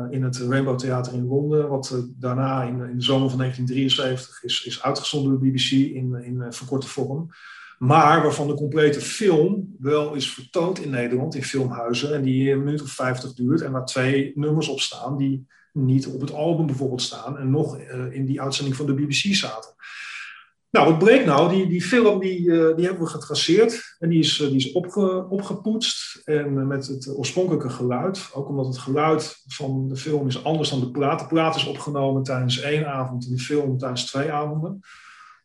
[0.10, 1.70] in het Rainbow Theater in Londen.
[1.70, 6.15] Wat daarna in, in, de zomer van 1973 is, is uitgezonden door de BBC in,
[6.24, 7.30] in verkorte vorm.
[7.78, 12.13] Maar waarvan de complete film wel is vertoond in Nederland in filmhuizen.
[12.13, 13.62] En die een minuut of 50 duurt.
[13.62, 17.38] En waar twee nummers op staan die niet op het album bijvoorbeeld staan.
[17.38, 17.78] En nog
[18.12, 19.76] in die uitzending van de BBC zaten.
[20.72, 21.50] Nou, wat bleek nou?
[21.50, 24.72] Die, die film die, uh, die hebben we getraceerd en die is, uh, die is
[24.72, 28.30] opge, opgepoetst en uh, met het oorspronkelijke geluid.
[28.34, 31.20] Ook omdat het geluid van de film is anders dan de plaat.
[31.20, 34.80] De plaat is opgenomen tijdens één avond en de film tijdens twee avonden.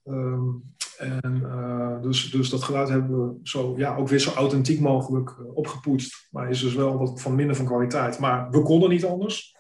[0.05, 5.37] Um, En, dus, dus dat geluid hebben we zo, ja, ook weer zo authentiek mogelijk
[5.55, 6.29] opgepoetst.
[6.31, 8.19] Maar is dus wel wat van minder van kwaliteit.
[8.19, 9.55] Maar we konden niet anders.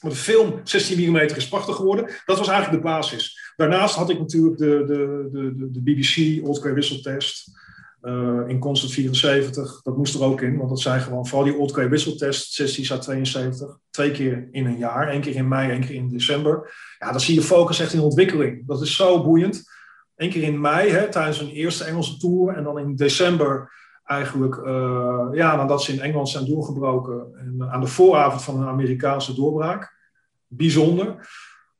[0.00, 2.10] Maar de film 16 mm is prachtig geworden.
[2.26, 3.45] Dat was eigenlijk de basis.
[3.56, 7.54] Daarnaast had ik natuurlijk de, de, de, de BBC Old Grey Whistle test.
[8.02, 9.82] Uh, in Constant 74.
[9.82, 11.70] Dat moest er ook in, want dat zijn gewoon vooral die Old
[12.18, 13.78] 16 à 72.
[13.90, 15.14] Twee keer in een jaar.
[15.14, 16.74] Eén keer in mei, één keer in december.
[16.98, 18.66] Ja, dan zie je focus echt in ontwikkeling.
[18.66, 19.62] Dat is zo boeiend.
[20.16, 22.56] Eén keer in mei, hè, tijdens een eerste Engelse tour.
[22.56, 23.72] En dan in december
[24.04, 27.26] eigenlijk, uh, ja, nadat ze in Engeland zijn doorgebroken.
[27.38, 29.94] En aan de vooravond van een Amerikaanse doorbraak.
[30.46, 31.28] Bijzonder.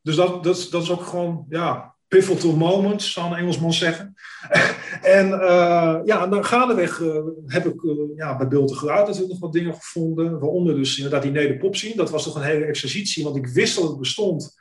[0.07, 4.15] Dus dat, dat, dat is ook gewoon, ja, pivotal moments, zou een Engelsman zeggen.
[5.19, 9.41] en uh, ja, dan gaandeweg uh, heb ik uh, ja, bij Beeld Geluid natuurlijk nog
[9.41, 10.39] wat dingen gevonden.
[10.39, 11.97] Waaronder dus inderdaad die nederpop zien.
[11.97, 14.57] Dat was toch een hele exercitie, want ik wist dat het bestond.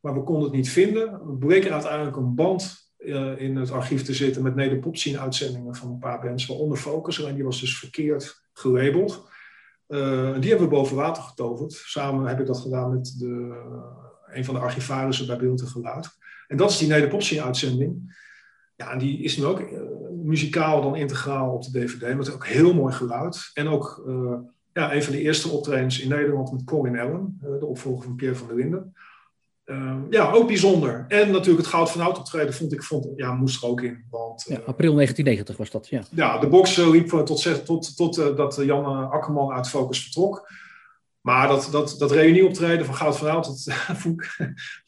[0.00, 1.26] Maar we konden het niet vinden.
[1.26, 2.92] We bleken uiteindelijk een band
[3.36, 6.46] in het archief te zitten met nederpop zien uitzendingen van een paar bands.
[6.46, 9.28] Waaronder Focus, en die was dus verkeerd gelabeld.
[10.40, 11.72] die hebben we boven water getoverd.
[11.72, 13.62] Samen heb ik dat gedaan met de,
[14.36, 16.08] een van de archivarissen bij Beeld en Geluid.
[16.48, 18.22] En dat is die Nederpopsie-uitzending.
[18.76, 19.80] Ja, en die is nu ook uh,
[20.22, 23.50] muzikaal dan integraal op de DVD, met ook heel mooi geluid.
[23.54, 24.34] En ook uh,
[24.72, 28.14] ja, een van de eerste optredens in Nederland met Colin Allen, uh, de opvolger van
[28.14, 28.94] Pierre van der Linden.
[29.64, 31.04] Ehm, ja, ook bijzonder.
[31.08, 34.04] En natuurlijk het Goud van Oud optreden vond ik, vond, ja, moest er ook in.
[34.10, 36.02] Want, ja, april 1990 was dat, ja.
[36.10, 40.48] Ja, de box liep tot, tot, tot dat Jan Akkerman uit Focus vertrok.
[41.24, 43.74] Maar dat, dat, dat reunieoptreden van Goud van Oud, dat,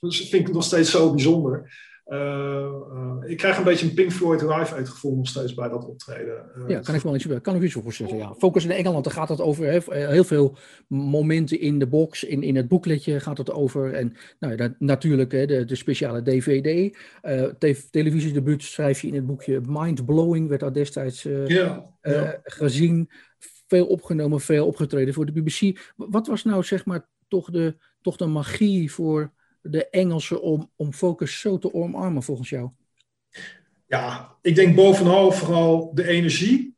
[0.14, 1.70] vind ik nog steeds zo bijzonder.
[2.07, 5.68] Uh, uh, ik krijg een beetje een Pink Floyd Live Aid gevoel nog steeds bij
[5.68, 6.44] dat optreden.
[6.59, 8.16] Uh, ja, kan ik wel iets, kan ik iets voorstellen.
[8.16, 8.35] Ja.
[8.38, 10.57] Focus in Engeland, daar gaat het over heel, heel, veel
[10.88, 13.94] momenten in de box, in, in het boekletje gaat het over.
[13.94, 16.96] En nou, dat, natuurlijk hè, de, de speciale DVD.
[17.59, 22.40] Te, televisiedebuut schrijf je in het boekje Mind Blowing, werd dat destijds ja, ja.
[22.44, 23.11] gezien
[23.66, 25.79] veel opgenomen, veel opgetreden voor de BBC.
[25.96, 30.92] Wat was nou zeg maar toch de, toch de magie voor de Engelsen om, om
[30.92, 32.70] Focus zo te omarmen volgens jou?
[33.87, 36.76] Ja, ik denk bovenal vooral de energie,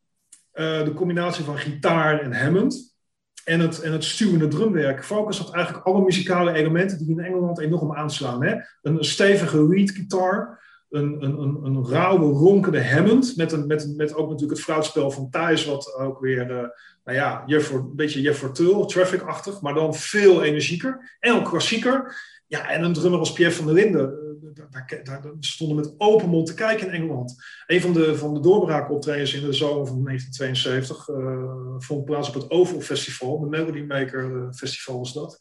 [0.53, 2.97] uh, de combinatie van gitaar en Hammond
[3.43, 5.05] en het, en het stuwende drumwerk.
[5.05, 8.43] Focus had eigenlijk alle muzikale elementen die in Engeland enorm aanslaan.
[8.43, 8.55] Hè?
[8.81, 13.35] Een, stevige lead guitar, een, een, een, rauwe, ronkende Hammond.
[13.35, 16.67] Met, een, met, met ook natuurlijk het fluitspel van Thijs, wat ook weer, uh,
[17.03, 21.17] nou ja, een beetje Jeff Tull, traffic-achtig, maar dan veel energieker.
[21.19, 22.15] En ook klassieker.
[22.47, 24.27] Ja, en een drummer als Pierre van der Linden.
[24.53, 27.35] Daar, daar, daar stonden met open mond te kijken in Engeland.
[27.67, 32.33] Een van de, van de doorbraakoptredens in de zomer van 1972 uh, vond plaats op
[32.33, 33.39] het Oval Festival.
[33.39, 35.37] De Melody Maker Festival was dat.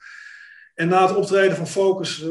[0.79, 2.31] En na het optreden van Focus uh,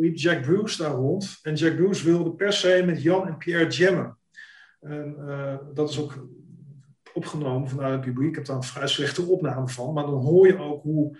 [0.00, 1.38] liep Jack Bruce daar rond.
[1.42, 4.18] En Jack Bruce wilde per se met Jan en Pierre jammen.
[4.80, 6.28] En uh, dat is ook
[7.12, 8.28] opgenomen vanuit het publiek.
[8.28, 9.92] Ik heb daar een vrij slechte opname van.
[9.92, 11.18] Maar dan hoor je ook hoe,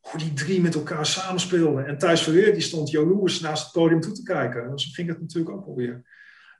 [0.00, 1.86] hoe die drie met elkaar samenspeelden.
[1.86, 4.64] En Thijs Verweer die stond jaloers naast het podium toe te kijken.
[4.64, 6.02] En zo ging het natuurlijk ook alweer.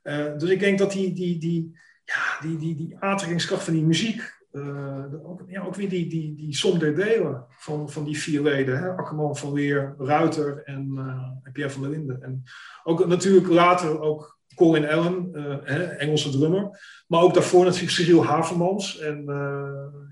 [0.02, 3.84] Uh, dus ik denk dat die, die, die, ja, die, die, die aantrekkingskracht van die
[3.84, 8.18] muziek uh, ook, ja, ook weer die, die, die som der delen van, van die
[8.18, 8.78] vier leden.
[8.78, 8.88] Hè?
[8.88, 12.22] Akkerman, Van Weer, Ruiter en, uh, Pierre van der Linden.
[12.22, 12.42] En
[12.84, 16.80] ook natuurlijk later ook Colin Allen, uh, hè, Engelse drummer.
[17.06, 18.98] Maar ook daarvoor natuurlijk Cyril Havermans.
[18.98, 19.24] En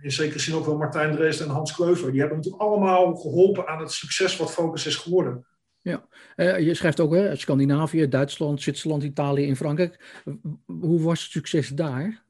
[0.02, 2.10] in zekere zin ook wel Martijn Drees en Hans Kleuver.
[2.10, 5.46] Die hebben natuurlijk allemaal geholpen aan het succes wat Focus is geworden.
[5.80, 6.06] Ja,
[6.56, 10.22] je schrijft ook hè, Scandinavië, Duitsland, Zwitserland, Italië en Frankrijk.
[10.66, 12.28] Hoe was het succes daar?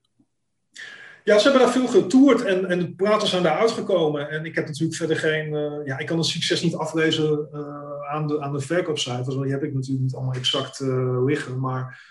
[1.30, 4.30] Ja, ze hebben daar veel getoerd en, en de praten zijn daar uitgekomen.
[4.30, 5.52] En ik heb natuurlijk verder geen.
[5.52, 9.42] Uh, ja, ik kan het succes niet aflezen uh, aan, de, aan de verkoopcijfers, want
[9.42, 11.60] die heb ik natuurlijk niet allemaal exact uh, liggen.
[11.60, 12.08] Maar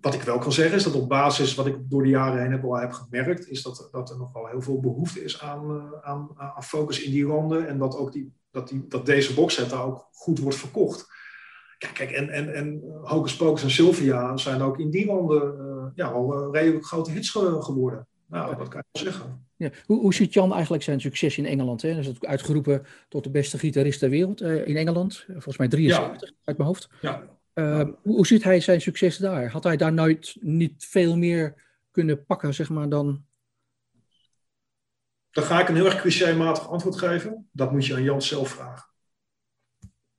[0.00, 2.50] wat ik wel kan zeggen is dat op basis wat ik door de jaren heen
[2.50, 5.92] heb, al heb gemerkt, is dat, dat er nog wel heel veel behoefte is aan,
[6.02, 7.68] aan, aan focus in die landen.
[7.68, 11.06] En dat, ook die, dat, die, dat deze boxset daar ook goed wordt verkocht.
[11.92, 15.42] Kijk, en, en, en Hocus Pocus en Sylvia zijn ook in die uh,
[15.94, 18.06] ja, al uh, redelijk grote hits geworden.
[18.26, 19.46] Nou, dat kan je wel zeggen.
[19.56, 19.70] Ja.
[19.86, 21.82] Hoe, hoe ziet Jan eigenlijk zijn succes in Engeland?
[21.82, 21.98] Hè?
[21.98, 25.24] Is het uitgeroepen tot de beste gitarist ter wereld uh, in Engeland.
[25.26, 26.36] Volgens mij 73 ja.
[26.44, 26.88] uit mijn hoofd.
[27.00, 27.22] Ja.
[27.54, 29.50] Hoe, hoe, ziet hij zijn succes daar?
[29.50, 31.54] Had hij daar nooit niet veel meer
[31.90, 33.24] kunnen pakken, zeg maar, dan...
[35.30, 37.48] Dan ga ik een heel erg clichématig antwoord geven.
[37.52, 38.88] Dat moet je aan Jan zelf vragen.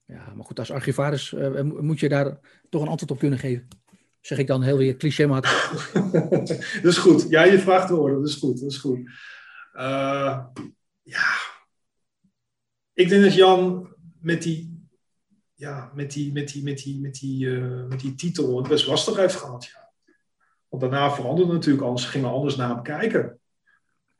[0.06, 3.68] Ja, maar goed, als archivaris uh, moet je daar toch een antwoord op kunnen geven.
[4.24, 5.92] Zeg ik dan heel weer clichématig.
[6.82, 7.26] dat is goed.
[7.30, 8.20] Ja, je vraagt te horen.
[8.20, 8.62] Dat is goed.
[8.62, 9.00] Dat is goed.
[9.74, 10.46] Uh,
[11.02, 11.28] ja.
[12.94, 14.74] Ik denk dat Jan met die
[15.64, 18.88] ja, met, die, met, die, met, die, met, die, uh, met die titel het best
[18.88, 19.70] lastig heeft gehad.
[19.74, 19.92] Ja.
[20.70, 23.40] Want daarna veranderde natuurlijk alles, gingen anders naar hem kijken.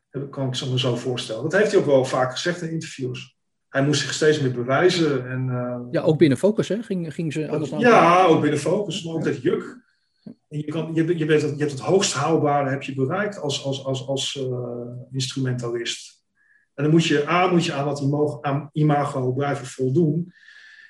[0.10, 1.44] Dat kan ik me zo voorstellen.
[1.44, 3.38] Dat heeft hij ook wel vaak gezegd in interviews.
[3.70, 5.30] Hij moest zich steeds meer bewijzen.
[5.30, 6.84] En, uh, ja, ook binnen Focus, hè?
[6.84, 9.82] Ging, ging ze anders naar Ja, ook binnen Focus, maar ook dat juk.
[10.54, 14.36] Je, je, je, je hebt het hoogst haalbare heb je bereikt als, als, als, als
[14.36, 16.24] uh, instrumentalist.
[16.74, 20.34] En dan moet je, A, moet je aan dat imago, imago blijven voldoen.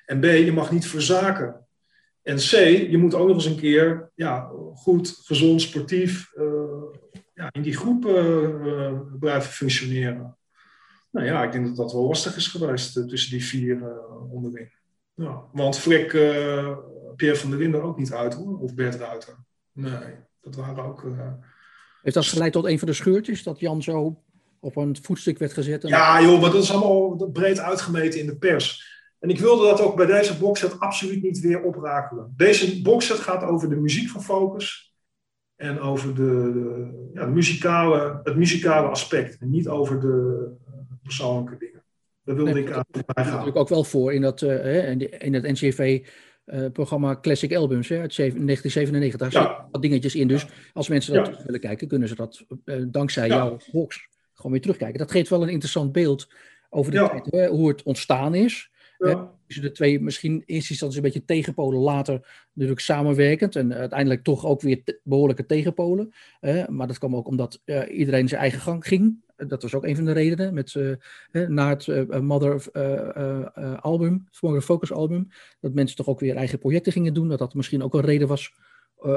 [0.06, 1.66] En B, je mag niet verzaken.
[2.22, 2.50] En C,
[2.90, 6.44] je moet ook nog eens een keer ja, goed, gezond, sportief uh,
[7.34, 10.36] ja, in die groep uh, blijven functioneren.
[11.10, 14.00] Nou ja, ik denk dat dat wel lastig is geweest tussen die vier
[14.30, 14.72] onderling.
[15.52, 16.10] Want Frik,
[17.16, 19.36] Pierre van der Linden ook niet uit hoor, of Bert Ruiter.
[19.74, 21.04] Nee, dat waren ook...
[22.02, 24.22] Heeft dat geleid tot een van de scheurtjes, dat Jan zo
[24.60, 25.82] op een voetstuk werd gezet?
[25.82, 28.92] Ja joh, maar dat is allemaal breed uitgemeten in de pers.
[29.18, 32.34] En ik wilde dat ook bij deze boxset absoluut niet weer oprakelen.
[32.36, 34.94] Deze boxset gaat over de muziek van Focus
[35.56, 39.36] en over de, de, ja, de muzikale, het muzikale aspect.
[39.40, 40.48] En niet over de
[41.02, 41.84] persoonlijke dingen.
[42.24, 43.32] Daar wilde ik aan bijgaan.
[43.32, 46.06] natuurlijk ook wel voor in, dat, uh, in het NCV.
[46.46, 49.20] Uh, programma Classic Albums hè, uit 1997.
[49.20, 50.28] Daar zitten wat dingetjes in.
[50.28, 54.60] Dus als mensen dat willen kijken, kunnen ze dat uh, dankzij jouw box gewoon weer
[54.60, 54.98] terugkijken.
[54.98, 56.28] Dat geeft wel een interessant beeld
[56.70, 58.70] over de tijd, hè, hoe het ontstaan is.
[58.98, 59.32] Ja.
[59.46, 64.24] Dus de twee misschien in eerste instantie een beetje tegenpolen, later natuurlijk samenwerkend en uiteindelijk
[64.24, 66.14] toch ook weer te, behoorlijke tegenpolen.
[66.68, 69.23] Maar dat kwam ook omdat uh, iedereen zijn eigen gang ging.
[69.36, 70.96] Dat was ook een van de redenen met, uh,
[71.48, 72.62] na het Mother
[73.80, 75.28] album, het Focus album,
[75.60, 77.28] dat mensen toch ook weer eigen projecten gingen doen.
[77.28, 78.54] Dat dat misschien ook een reden was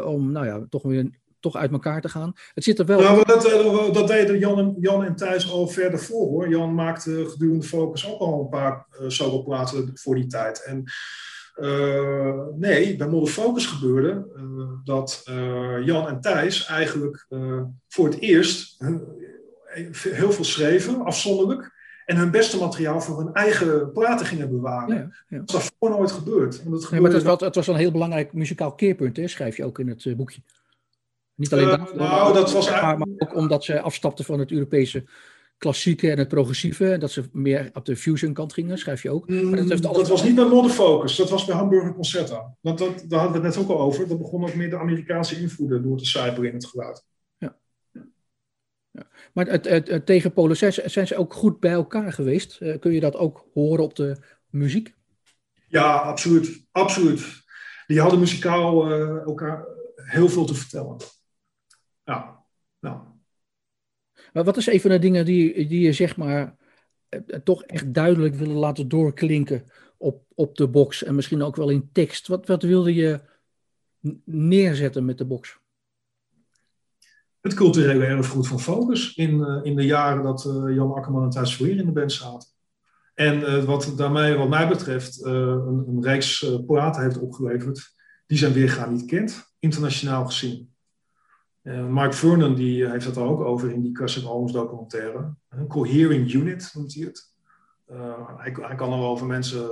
[0.03, 2.33] om nou ja, toch weer toch uit elkaar te gaan.
[2.53, 3.25] Het zit er wel.
[3.25, 6.49] Dat, eh, dat deden Jan en, Jan en Thijs al verder voor hoor.
[6.49, 10.63] Jan maakte gedurende Focus ook al een paar uh, voor die tijd.
[10.63, 10.83] En
[12.55, 14.25] nee, bij Model Focus gebeurde
[14.83, 15.23] dat
[15.83, 17.27] Jan en Thijs eigenlijk
[17.87, 18.77] voor het eerst
[20.01, 21.75] heel veel schreven, afzonderlijk.
[22.05, 24.95] En hun beste materiaal voor hun eigen platen gingen bewaren.
[24.95, 25.37] Ja, ja.
[25.37, 26.61] Dat is daarvoor nooit gebeurd.
[26.91, 29.79] Nee, maar het was, het was een heel belangrijk muzikaal keerpunt, hè, schrijf je ook
[29.79, 30.41] in het boekje.
[31.35, 34.51] Niet alleen uh, dat, nou, dat was maar, maar ook omdat ze afstapten van het
[34.51, 35.03] Europese
[35.57, 36.91] klassieke en het progressieve.
[36.91, 39.29] En dat ze meer op de fusion kant gingen, schrijf je ook.
[39.29, 42.55] Maar dat, dat was niet bij Modern Focus, dat was bij Hamburger Concerta.
[42.61, 44.07] Want dat, daar hadden we het net ook al over.
[44.07, 47.05] Dat begon ook meer de Amerikaanse invloeden door te cijperen in het geluid.
[48.97, 49.07] Ja.
[49.33, 52.61] Maar het, het, het tegenpolen, zijn, zijn, ze ook goed bij elkaar geweest?
[52.61, 54.17] Uh, kun je dat ook horen op de
[54.49, 54.95] muziek?
[55.67, 56.65] Ja, absoluut.
[56.71, 57.45] absoluut.
[57.87, 60.97] Die hadden muzikaal uh, elkaar heel veel te vertellen.
[62.03, 62.43] Ja,
[62.79, 63.01] nou.
[64.33, 66.55] Maar wat is een van de dingen die, die je zeg maar
[67.09, 71.69] eh, toch echt duidelijk willen laten doorklinken op, op de box en misschien ook wel
[71.69, 72.27] in tekst?
[72.27, 73.21] Wat, wat wilde je
[74.25, 75.59] neerzetten met de box?
[77.41, 81.29] Het culturele erfgoed van Focus in, uh, in de jaren dat uh, Jan Akkerman en
[81.29, 82.49] Thijs Verleer in de band zaten.
[83.13, 87.95] En uh, wat, daarmee, wat mij betreft een, een reeks platen heeft opgeleverd
[88.25, 90.75] die zijn weergaan niet kent, internationaal gezien.
[91.89, 95.33] Mark Vernon die heeft het ook over in die Cassette Albums documentaire.
[95.49, 97.33] Een cohering unit noemt hij het.
[98.37, 99.69] Hij, kan er over mensen,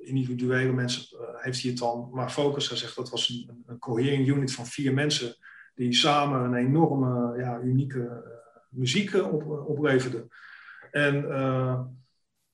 [0.00, 2.68] individuele mensen, heeft hij het dan maar focus.
[2.68, 5.36] Hij zegt dat was een, een cohering unit van vier mensen
[5.74, 8.24] die samen een enorme, ja, unieke
[8.68, 10.28] muziek op, opleverden.
[10.90, 11.14] En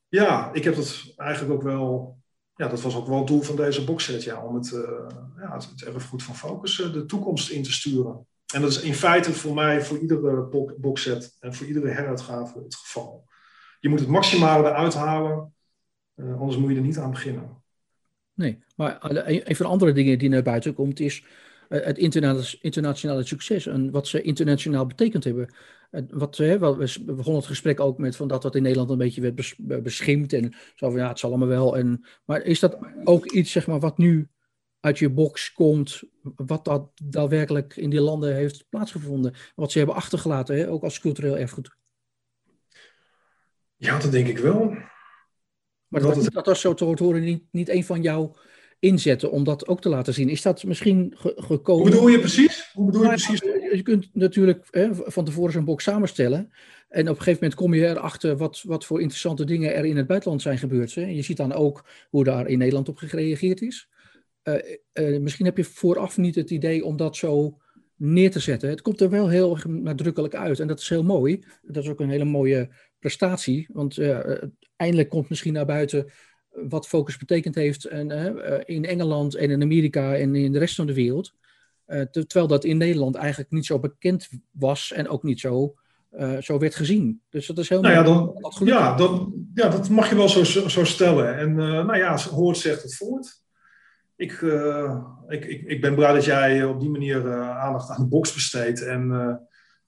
[0.09, 2.17] ja, ik heb dat eigenlijk ook wel
[2.57, 4.71] ja, dat was ook wel het doel van deze boxset, ja, om het,
[5.37, 8.27] ja, het, het erfgoed van Focus de toekomst in te sturen.
[8.55, 12.75] En dat is in feite voor mij, voor iedere boxset en voor iedere heruitgave het
[12.75, 13.25] geval.
[13.81, 15.55] Je moet het maximale eruit halen,
[16.15, 17.63] uh, anders moet je er niet aan beginnen.
[18.35, 21.29] Nee, maar een van de andere dingen die naar buiten komt is uh,
[21.69, 21.99] het
[22.61, 25.55] internationale succes en wat ze internationaal betekend hebben.
[26.09, 29.35] Wat, we begonnen het gesprek ook met van dat dat in Nederland een beetje werd
[29.35, 31.77] bes beschimpt en zo van ja, het zal allemaal wel.
[31.77, 34.29] En, maar is dat ook iets zeg maar, wat nu
[34.81, 39.35] uit je box komt, wat dat daadwerkelijk in die landen heeft plaatsgevonden.
[39.55, 40.71] Wat ze hebben achtergelaten, hè?
[40.71, 41.77] ook als cultureel erfgoed.
[43.77, 44.77] Ja, dat denk ik wel.
[45.89, 48.37] Maar dat, dat, dat was zo te horen niet, niet een van jouw
[48.79, 50.29] inzetten om dat ook te laten zien.
[50.29, 51.83] Is dat misschien ge gekomen?
[51.83, 52.71] Hoe bedoel je precies?
[52.73, 53.41] Hoe bedoel je, nou, precies?
[53.73, 56.51] je kunt natuurlijk hè, van tevoren zo'n box samenstellen.
[56.89, 59.97] En op een gegeven moment kom je erachter wat, wat voor interessante dingen er in
[59.97, 60.95] het buitenland zijn gebeurd.
[60.95, 61.05] Hè.
[61.05, 63.89] Je ziet dan ook hoe daar in Nederland op gereageerd is.
[64.45, 64.55] Uh,
[64.93, 67.59] uh, misschien heb je vooraf niet het idee om dat zo
[67.97, 68.69] neer te zetten.
[68.69, 71.45] Het komt er wel heel nadrukkelijk uit en dat is heel mooi.
[71.63, 74.19] Dat is ook een hele mooie prestatie, want uh,
[74.77, 76.13] eindelijk komt misschien naar buiten
[76.69, 78.11] wat Focus betekend heeft en,
[78.67, 81.33] in Engeland en in Amerika en in de rest van de wereld.
[82.11, 85.75] terwijl dat in Nederland eigenlijk niet zo bekend was en ook niet zo,
[86.41, 87.23] zo werd gezien.
[87.31, 90.29] Dus dat is heel nou ja, dan, dat ja, dat, ja, dat mag je wel
[90.29, 91.39] zo, zo stellen.
[91.39, 93.45] En nou ja, hoort zegt het voort.
[94.17, 94.33] Ik,
[95.29, 98.83] ik, ik, ik ben blij dat jij op die manier aandacht aan de box besteedt.
[98.83, 99.11] En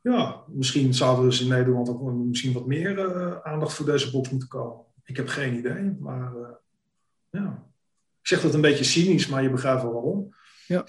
[0.01, 4.31] ja, misschien zouden er dus in Nederland ook misschien wat meer aandacht voor deze box
[4.31, 4.87] moeten komen.
[5.09, 6.49] Ik heb geen idee, maar uh,
[7.31, 7.71] ja.
[8.21, 10.35] Ik zeg dat een beetje cynisch, maar je begrijpt wel waarom.
[10.67, 10.87] Ja.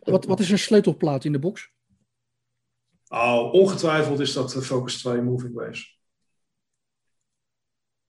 [0.00, 1.72] Wat, wat is een sleutelplaat in de box?
[3.08, 6.00] Oh, ongetwijfeld is dat Focus 2 Moving Waves.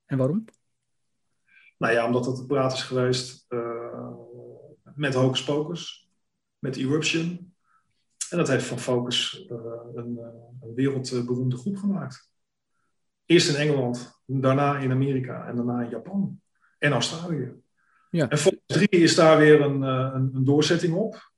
[0.06, 0.46] En waarom?
[1.78, 4.10] Nou ja, omdat dat de plaat is geweest uh,
[4.96, 6.12] met Hocus Pocus,
[6.60, 7.54] met Eruption,
[8.30, 9.58] en dat heeft van Focus uh,
[9.96, 10.18] een,
[10.62, 12.33] een, wereldberoemde groep gemaakt.
[13.26, 16.42] Eerst in Engeland, daarna in Amerika en daarna in Japan
[16.78, 17.54] en Australië.
[18.10, 18.30] Ja.
[18.30, 21.32] En Focus 3 is daar weer een, uh, een, een doorzetting op.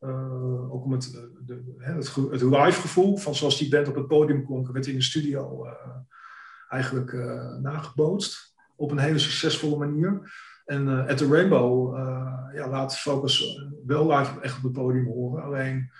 [0.70, 1.12] ook om het,
[1.46, 4.96] de, het, het live gevoel van zoals die band op het podium klonk, werd in
[4.96, 5.68] de studio
[6.70, 7.14] eigenlijk
[7.62, 8.54] nagebootst.
[8.76, 10.34] Op een hele succesvolle manier.
[10.66, 11.96] En At the Rainbow
[12.56, 15.44] ja, laat Focus wel live echt op het podium horen.
[15.44, 15.92] Alleen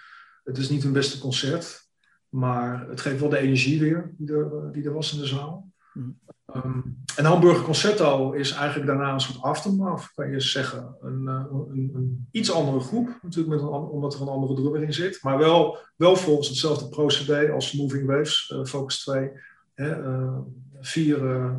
[0.44, 1.90] het is niet hun beste concert,
[2.30, 5.26] maar het geeft wel de energie weer die er, eh, die er was in de
[5.26, 5.74] zaal.
[5.96, 10.96] Um, en Hamburger Concerto is eigenlijk daarna een soort aftermath, kan je zeggen.
[11.02, 14.94] Een, eh, een, een iets andere groep, natuurlijk met omdat er een andere drummer in
[14.94, 15.24] zit.
[15.24, 19.32] Maar wel, wel volgens hetzelfde procedé als Moving Waves, uh, Focus 2.
[19.74, 20.38] Hè, uh,
[20.82, 21.52] vier,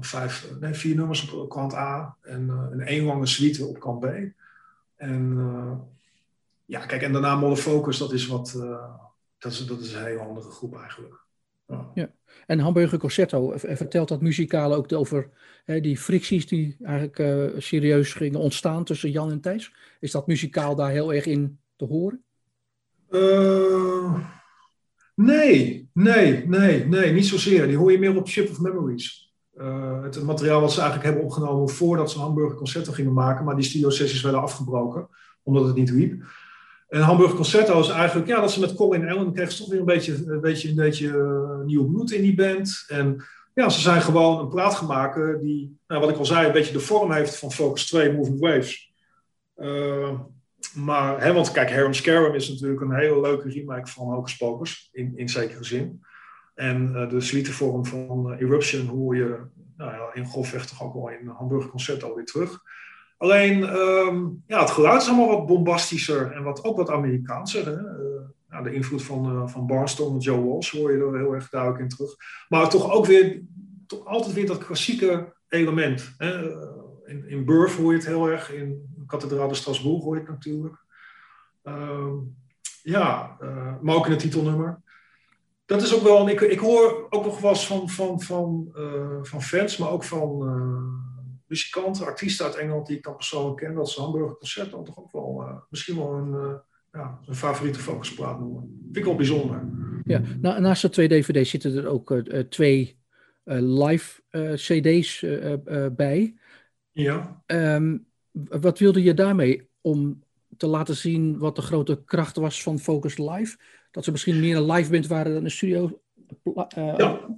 [0.00, 4.06] vijf, nee, vier nummers op kant A en een één lange suite op kant B.
[4.96, 5.38] En
[6.64, 8.52] ja, kijk, en daarna Model Focus, dat is wat,
[9.38, 11.25] dat, is, dat is een hele andere groep eigenlijk.
[11.66, 11.90] Ja.
[11.94, 12.10] ja.
[12.46, 15.30] En Hamburger Concerto, vertelt dat muzikaal ook over
[15.64, 19.72] hè, die fricties die eigenlijk uh, serieus gingen ontstaan tussen Jan en Thijs?
[20.00, 22.22] Is dat muzikaal daar heel erg in te horen?
[23.10, 24.26] Uh,
[25.14, 27.66] nee, nee, nee, nee, niet zozeer.
[27.66, 29.34] Die hoor je meer op Ship of Memories.
[29.54, 33.54] Uh, het materiaal wat ze eigenlijk hebben opgenomen voordat ze Hamburger Concerto gingen maken, maar
[33.56, 35.08] die studio sessies werden afgebroken
[35.42, 36.24] omdat het niet liep.
[36.88, 39.78] En Hamburg Concerto is eigenlijk, ja, dat ze met Colin Allen kregen ze toch weer
[39.78, 42.84] een beetje, een beetje, een beetje uh, nieuw bloed in die band.
[42.88, 43.24] En
[43.54, 46.72] ja, ze zijn gewoon een plaat gemaakt die, nou, wat ik al zei, een beetje
[46.72, 48.92] de vorm heeft van Focus 2 Moving Waves.
[49.56, 50.20] Uh,
[50.74, 54.88] maar, hè, want kijk, Harem Scarum is natuurlijk een hele leuke remake van Hocus Pocus,
[54.92, 56.00] in, in zekere zin.
[56.54, 59.40] En uh, de suitevorm van Eruption hoor je
[59.76, 62.62] nou ja, in grofweg toch ook wel in Hamburg Concerto weer terug.
[63.16, 67.66] Alleen, ehm, ja, het geluid is allemaal wat bombastischer en wat, ook wat Amerikaanser.
[67.66, 67.72] Hè?
[67.72, 71.48] Uh, de invloed van, uh, van Barnstorm en Joe Walsh hoor je er heel erg
[71.48, 72.16] duidelijk in terug.
[72.48, 73.42] Maar toch ook weer,
[73.86, 76.14] toch altijd weer dat klassieke element.
[76.18, 76.50] Hè?
[76.50, 76.66] Eh,
[77.04, 80.30] in, in Burf hoor je het heel erg, in Kathedraal de Strasbourg hoor je het
[80.30, 80.84] natuurlijk.
[81.64, 82.12] Uh,
[82.82, 83.36] ja,
[83.82, 84.82] maar ook in het titelnummer.
[85.64, 88.68] Dat is ook wel, ik, ik hoor ook nog wel eens van, van, van,
[89.22, 90.42] van fans, maar ook van
[91.46, 94.98] muzikanten, artiesten uit Engeland die ik dan persoonlijk ken, dat ze Hamburger Concert dan toch
[94.98, 96.54] ook wel uh, misschien wel een, uh,
[96.92, 98.78] ja, een favoriete focusplaat noemen.
[98.84, 99.68] Vind ik wel bijzonder.
[100.04, 102.98] Ja, nou, naast de twee dvd's zitten er ook uh, twee
[103.44, 104.22] live
[104.54, 105.24] cd's
[105.96, 106.36] bij.
[106.92, 107.42] Ja.
[107.46, 110.22] Um, wat wilde je daarmee om
[110.56, 113.56] te laten zien wat de grote kracht was van Focus Live?
[113.90, 116.00] Dat ze misschien meer een live band waren dan een studio?
[116.74, 117.28] ja.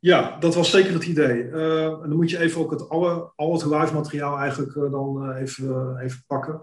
[0.00, 1.42] Ja, dat was zeker het idee.
[1.44, 4.90] Uh, en dan moet je even ook het, alle, al het live materiaal eigenlijk uh,
[4.90, 6.62] dan uh, even, even pakken.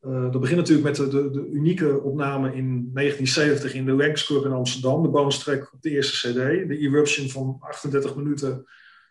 [0.00, 4.44] dat begint natuurlijk met de, de, de, unieke opname in 1970 in de Langs Club
[4.44, 5.02] in Amsterdam.
[5.02, 6.34] De bonus track op de eerste cd.
[6.68, 8.64] De Eruption van 38 minuten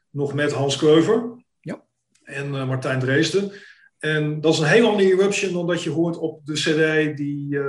[0.10, 1.44] nog met Hans Kreuver.
[1.60, 1.84] Ja.
[2.24, 3.52] En Martijn Dreesden.
[4.00, 7.60] En dat is een heel andere Eruption dan dat je hoort op de cd die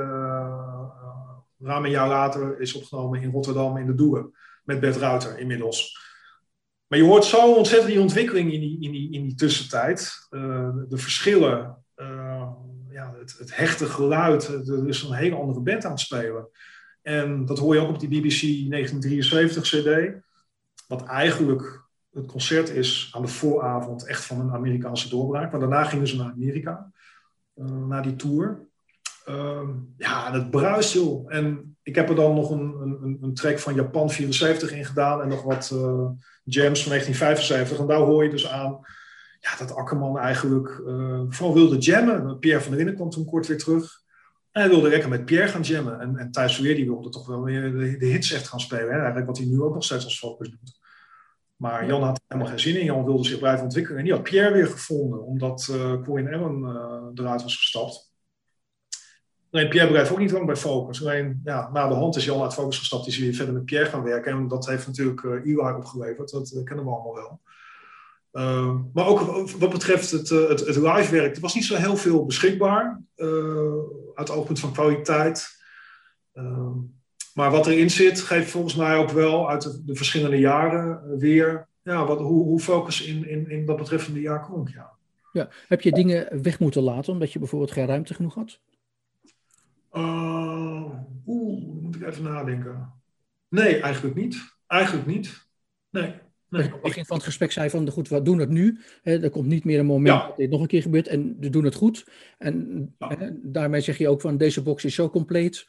[1.59, 4.33] ruim een jaar later is opgenomen in Rotterdam in de Doelen
[4.63, 6.01] met Bert inmiddels.
[6.93, 10.27] Maar je hoort zo ontzettend die ontwikkeling in die, in die, in die tussentijd.
[10.31, 12.49] Uh, de verschillen, uh,
[12.91, 14.49] ja, het, het, hechte geluid.
[14.49, 16.49] Er is een hele andere band aan het spelen.
[17.03, 20.23] En dat hoor je ook op die BBC 1973 CD.
[20.87, 25.51] Wat eigenlijk het concert is aan de vooravond echt van een Amerikaanse doorbraak.
[25.51, 26.93] Maar daarna gingen ze naar Amerika,
[27.89, 28.69] naar die tour.
[29.25, 31.35] Ehm, ja, het bruist joh.
[31.35, 35.23] En ik heb er dan nog een, een, een track van Japan 74 in gedaan
[35.23, 36.11] en nog wat uh,
[36.45, 37.79] jams van 1975.
[37.79, 38.81] En daar hoor je dus aan
[39.41, 42.39] ja, dat Akkerman eigenlijk uh, vooral wilde jammen.
[42.39, 44.01] Pierre van der Winnen kwam toen kort weer terug.
[44.51, 46.01] En hij wilde lekker met Pierre gaan jammen.
[46.01, 48.89] En, en Thijs Weer die wilde toch wel weer de, de hits echt gaan spelen.
[48.89, 48.97] Hè?
[48.97, 50.81] Eigenlijk wat hij nu ook nog steeds als focus doet.
[51.57, 52.85] Maar Jan had helemaal geen zin in.
[52.85, 53.99] Jan wilde zich blijven ontwikkelen.
[53.99, 56.65] En die had Pierre weer gevonden, omdat uh, Corin Ellen
[57.15, 58.12] eruit was gestapt.
[59.53, 61.01] Nee, Pierre blijft ook niet lang bij Focus.
[61.01, 63.89] Alleen ja, na de hand is Jan uit Focus gestapt, is weer verder met Pierre
[63.89, 64.33] gaan werken.
[64.33, 67.41] En dat heeft natuurlijk uh, Eli opgeleverd, dat kennen we allemaal wel.
[68.33, 71.97] Uh, maar ook wat betreft het, het, het live werk, er was niet zo heel
[71.97, 73.29] veel beschikbaar uh,
[74.15, 75.49] uit het oogpunt van kwaliteit.
[76.35, 76.69] Uh,
[77.35, 81.69] maar wat erin zit, geeft volgens mij ook wel uit de, de verschillende jaren weer
[81.83, 84.69] ja, wat, hoe, hoe focus in, in, in dat betreffende jaar klonk.
[84.69, 84.91] Ja.
[85.33, 85.49] Ja.
[85.69, 88.61] Heb je dingen weg moeten laten omdat je bijvoorbeeld geen ruimte genoeg had?
[89.93, 90.91] Uh,
[91.27, 92.93] Oeh, moet ik even nadenken.
[93.49, 94.57] Nee, eigenlijk niet.
[94.67, 95.47] Eigenlijk niet.
[95.91, 96.15] Nee.
[96.49, 96.63] Nee.
[96.63, 98.81] Aan het begin van het gesprek zei van, goed, we doen het nu.
[99.03, 101.51] Hè, er komt niet meer een moment dat dit nog een keer gebeurt en we
[101.51, 102.07] doen het goed.
[102.39, 105.67] En hè, daarmee zeg je ook van, deze box is zo compleet.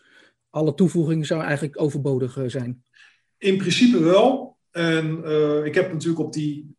[0.49, 2.83] Alle toevoegingen zouden eigenlijk overbodig eh, zijn.
[3.37, 4.57] In principe wel.
[4.71, 6.75] En uh, ik heb natuurlijk op die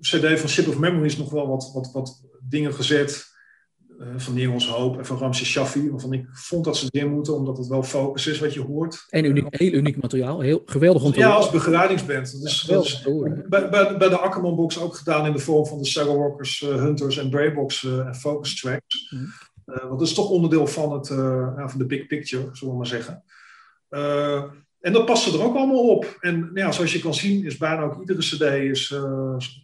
[0.00, 3.27] cd van Ship of Memories nog wel wat, wat, wat dingen gezet
[4.16, 7.58] van Nederlands Hoop en van Ramses Shaffi, waarvan ik vond dat ze erin moeten, omdat
[7.58, 9.06] het wel focus is wat je hoort.
[9.08, 12.32] En uniek, heel uniek materiaal, heel geweldig om te Ja, als begeleidingsband.
[12.32, 13.02] Dat is, dat is
[13.48, 16.74] bij, bij, bij, de Ackerman Box ook gedaan in de vorm van de Saddlewalkers, uh,
[16.74, 19.10] Hunters en Braybox uh, en Focus Tracks.
[19.10, 19.32] Mm.
[19.64, 21.06] want dat is toch onderdeel van, het,
[21.70, 23.22] van de big picture, zullen we maar zeggen.
[24.80, 26.16] en dat past er ook allemaal op.
[26.20, 28.94] En ja, zoals je kan zien is bijna ook iedere cd is,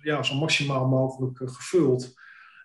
[0.03, 2.14] ja, zo maximaal mogelijk gevuld.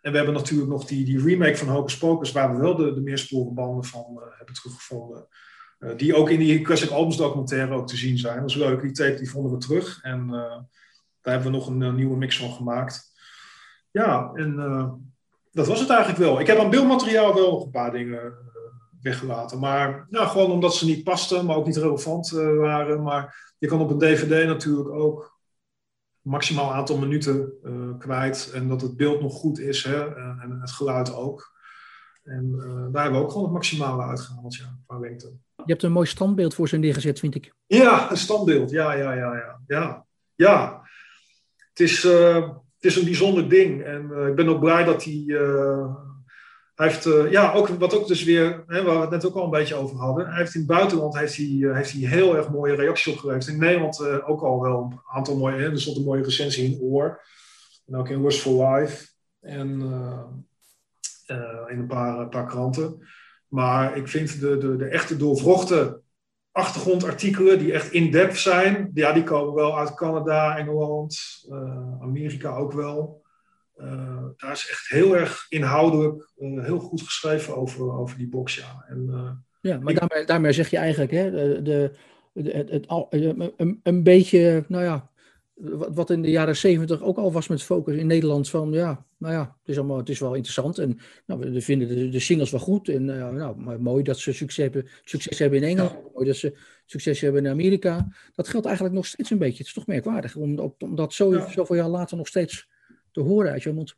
[0.02, 2.94] En we hebben natuurlijk nog die, die remake van Hocus Pocus, waar we wel de,
[2.94, 5.28] de meersporenbanden van uh, hebben teruggevonden.
[5.80, 8.40] Uh, die ook in die Classic Albums documentaire ook te zien zijn.
[8.40, 10.00] Dat is leuk, die tape die vonden we terug.
[10.02, 10.32] En uh,
[11.22, 13.08] daar hebben we nog een, nieuwe mix van gemaakt.
[13.92, 14.56] Ja, en
[15.52, 16.40] dat was het eigenlijk wel.
[16.40, 18.34] Ik heb aan beeldmateriaal wel een paar dingen
[19.02, 19.60] weggelaten.
[19.60, 23.04] Maar nou, gewoon omdat ze niet pasten, maar ook niet relevant waren.
[23.04, 25.39] Maar je kan op een dvd natuurlijk ook
[26.22, 28.52] maximaal aantal minuten uh, kwijt.
[28.54, 31.58] En dat het beeld nog goed is hè, en het geluid ook.
[32.24, 35.28] En uh, daar hebben we ook gewoon het maximale uitgehaald, ja, qua lengte.
[35.56, 37.54] Je hebt een mooi standbeeld voor ze neergezet, vind ik.
[37.66, 38.70] Ja, een standbeeld.
[38.70, 39.62] Ja, ja, ja, ja.
[39.68, 40.06] Ja,
[40.36, 40.82] ja.
[41.58, 43.84] Het, is, het is een bijzonder ding.
[43.84, 45.24] En ik ben ook blij dat hij
[46.80, 49.36] hij heeft, uh, ja, ook, wat ook dus weer, hè, waar we het net ook
[49.36, 50.28] al een beetje over hadden.
[50.28, 53.48] Hij heeft in het buitenland heeft hij, uh, heeft hij heel erg mooie reacties opgeleverd.
[53.48, 56.66] In Nederland uh, ook al wel een aantal mooie, hè, er stond een mooie recensie
[56.66, 57.22] in Oor.
[57.86, 59.08] En ook in Rust for Life.
[59.40, 59.68] En
[61.68, 63.08] in een paar, paar kranten.
[63.48, 66.02] Maar ik vind de, de, de echte doorvrochte
[66.52, 71.20] achtergrondartikelen die echt in-depth zijn, ja, die komen wel uit Canada, Engeland,
[72.02, 73.19] Amerika ook wel.
[73.82, 78.56] Uh, daar is echt heel erg inhoudelijk uh, heel goed geschreven over, over die box.
[78.56, 80.00] Ja, en, uh, ja maar ik...
[80.00, 81.94] daarmee, daarmee, zeg je eigenlijk hè, de, de,
[82.34, 82.86] het, het,
[83.58, 85.10] een, een, beetje, nou ja,
[85.54, 88.50] wat, wat in de jaren zeventig ook al was met focus in Nederland.
[88.50, 90.78] Van ja, nou ja, het is, allemaal, het is wel interessant.
[90.78, 92.90] En nou, we vinden de, de singles wel goed.
[92.90, 95.92] En nou, mooi dat ze succes hebben, succes hebben in Engeland.
[95.92, 96.10] Ja.
[96.14, 98.08] Mooi dat ze succes hebben in Amerika.
[98.36, 99.58] Dat geldt eigenlijk nog steeds een beetje.
[99.58, 100.36] Het is toch merkwaardig.
[100.36, 101.50] Omdat, omdat zo, ja.
[101.50, 102.68] zoveel jaar later nog steeds
[103.12, 103.96] te horen uit je mond.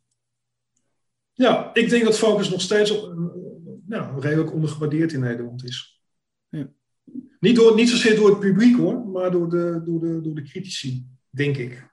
[1.32, 3.14] Ja, ik denk dat Focus nog steeds op,
[3.86, 6.02] nou, redelijk ondergewaardeerd in Nederland is.
[6.48, 6.68] Ja.
[7.40, 10.42] Niet, door, niet zozeer door het publiek hoor, maar door de, door, de, door de
[10.42, 11.90] critici, denk ik.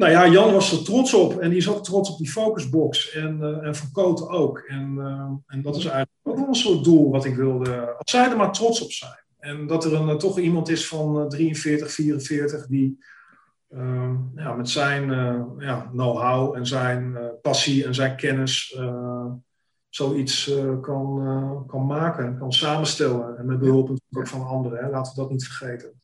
[0.00, 3.12] Nou ja, Jan was er trots op en die is ook trots op die focusbox
[3.12, 4.58] en, uh, en Van Koten ook.
[4.58, 7.96] En, uh, en dat is eigenlijk ook wel een soort doel wat ik wilde.
[7.96, 9.24] Als zij er maar trots op zijn.
[9.38, 12.98] En dat er een, uh, toch iemand is van 43, 44 die
[13.70, 19.32] uh, ja, met zijn uh, ja, know-how en zijn uh, passie en zijn kennis eh,
[19.88, 23.38] zoiets kan, kan maken, kan samenstellen.
[23.38, 24.90] En met behulp ook van anderen, hè.
[24.90, 25.99] laten we dat niet vergeten.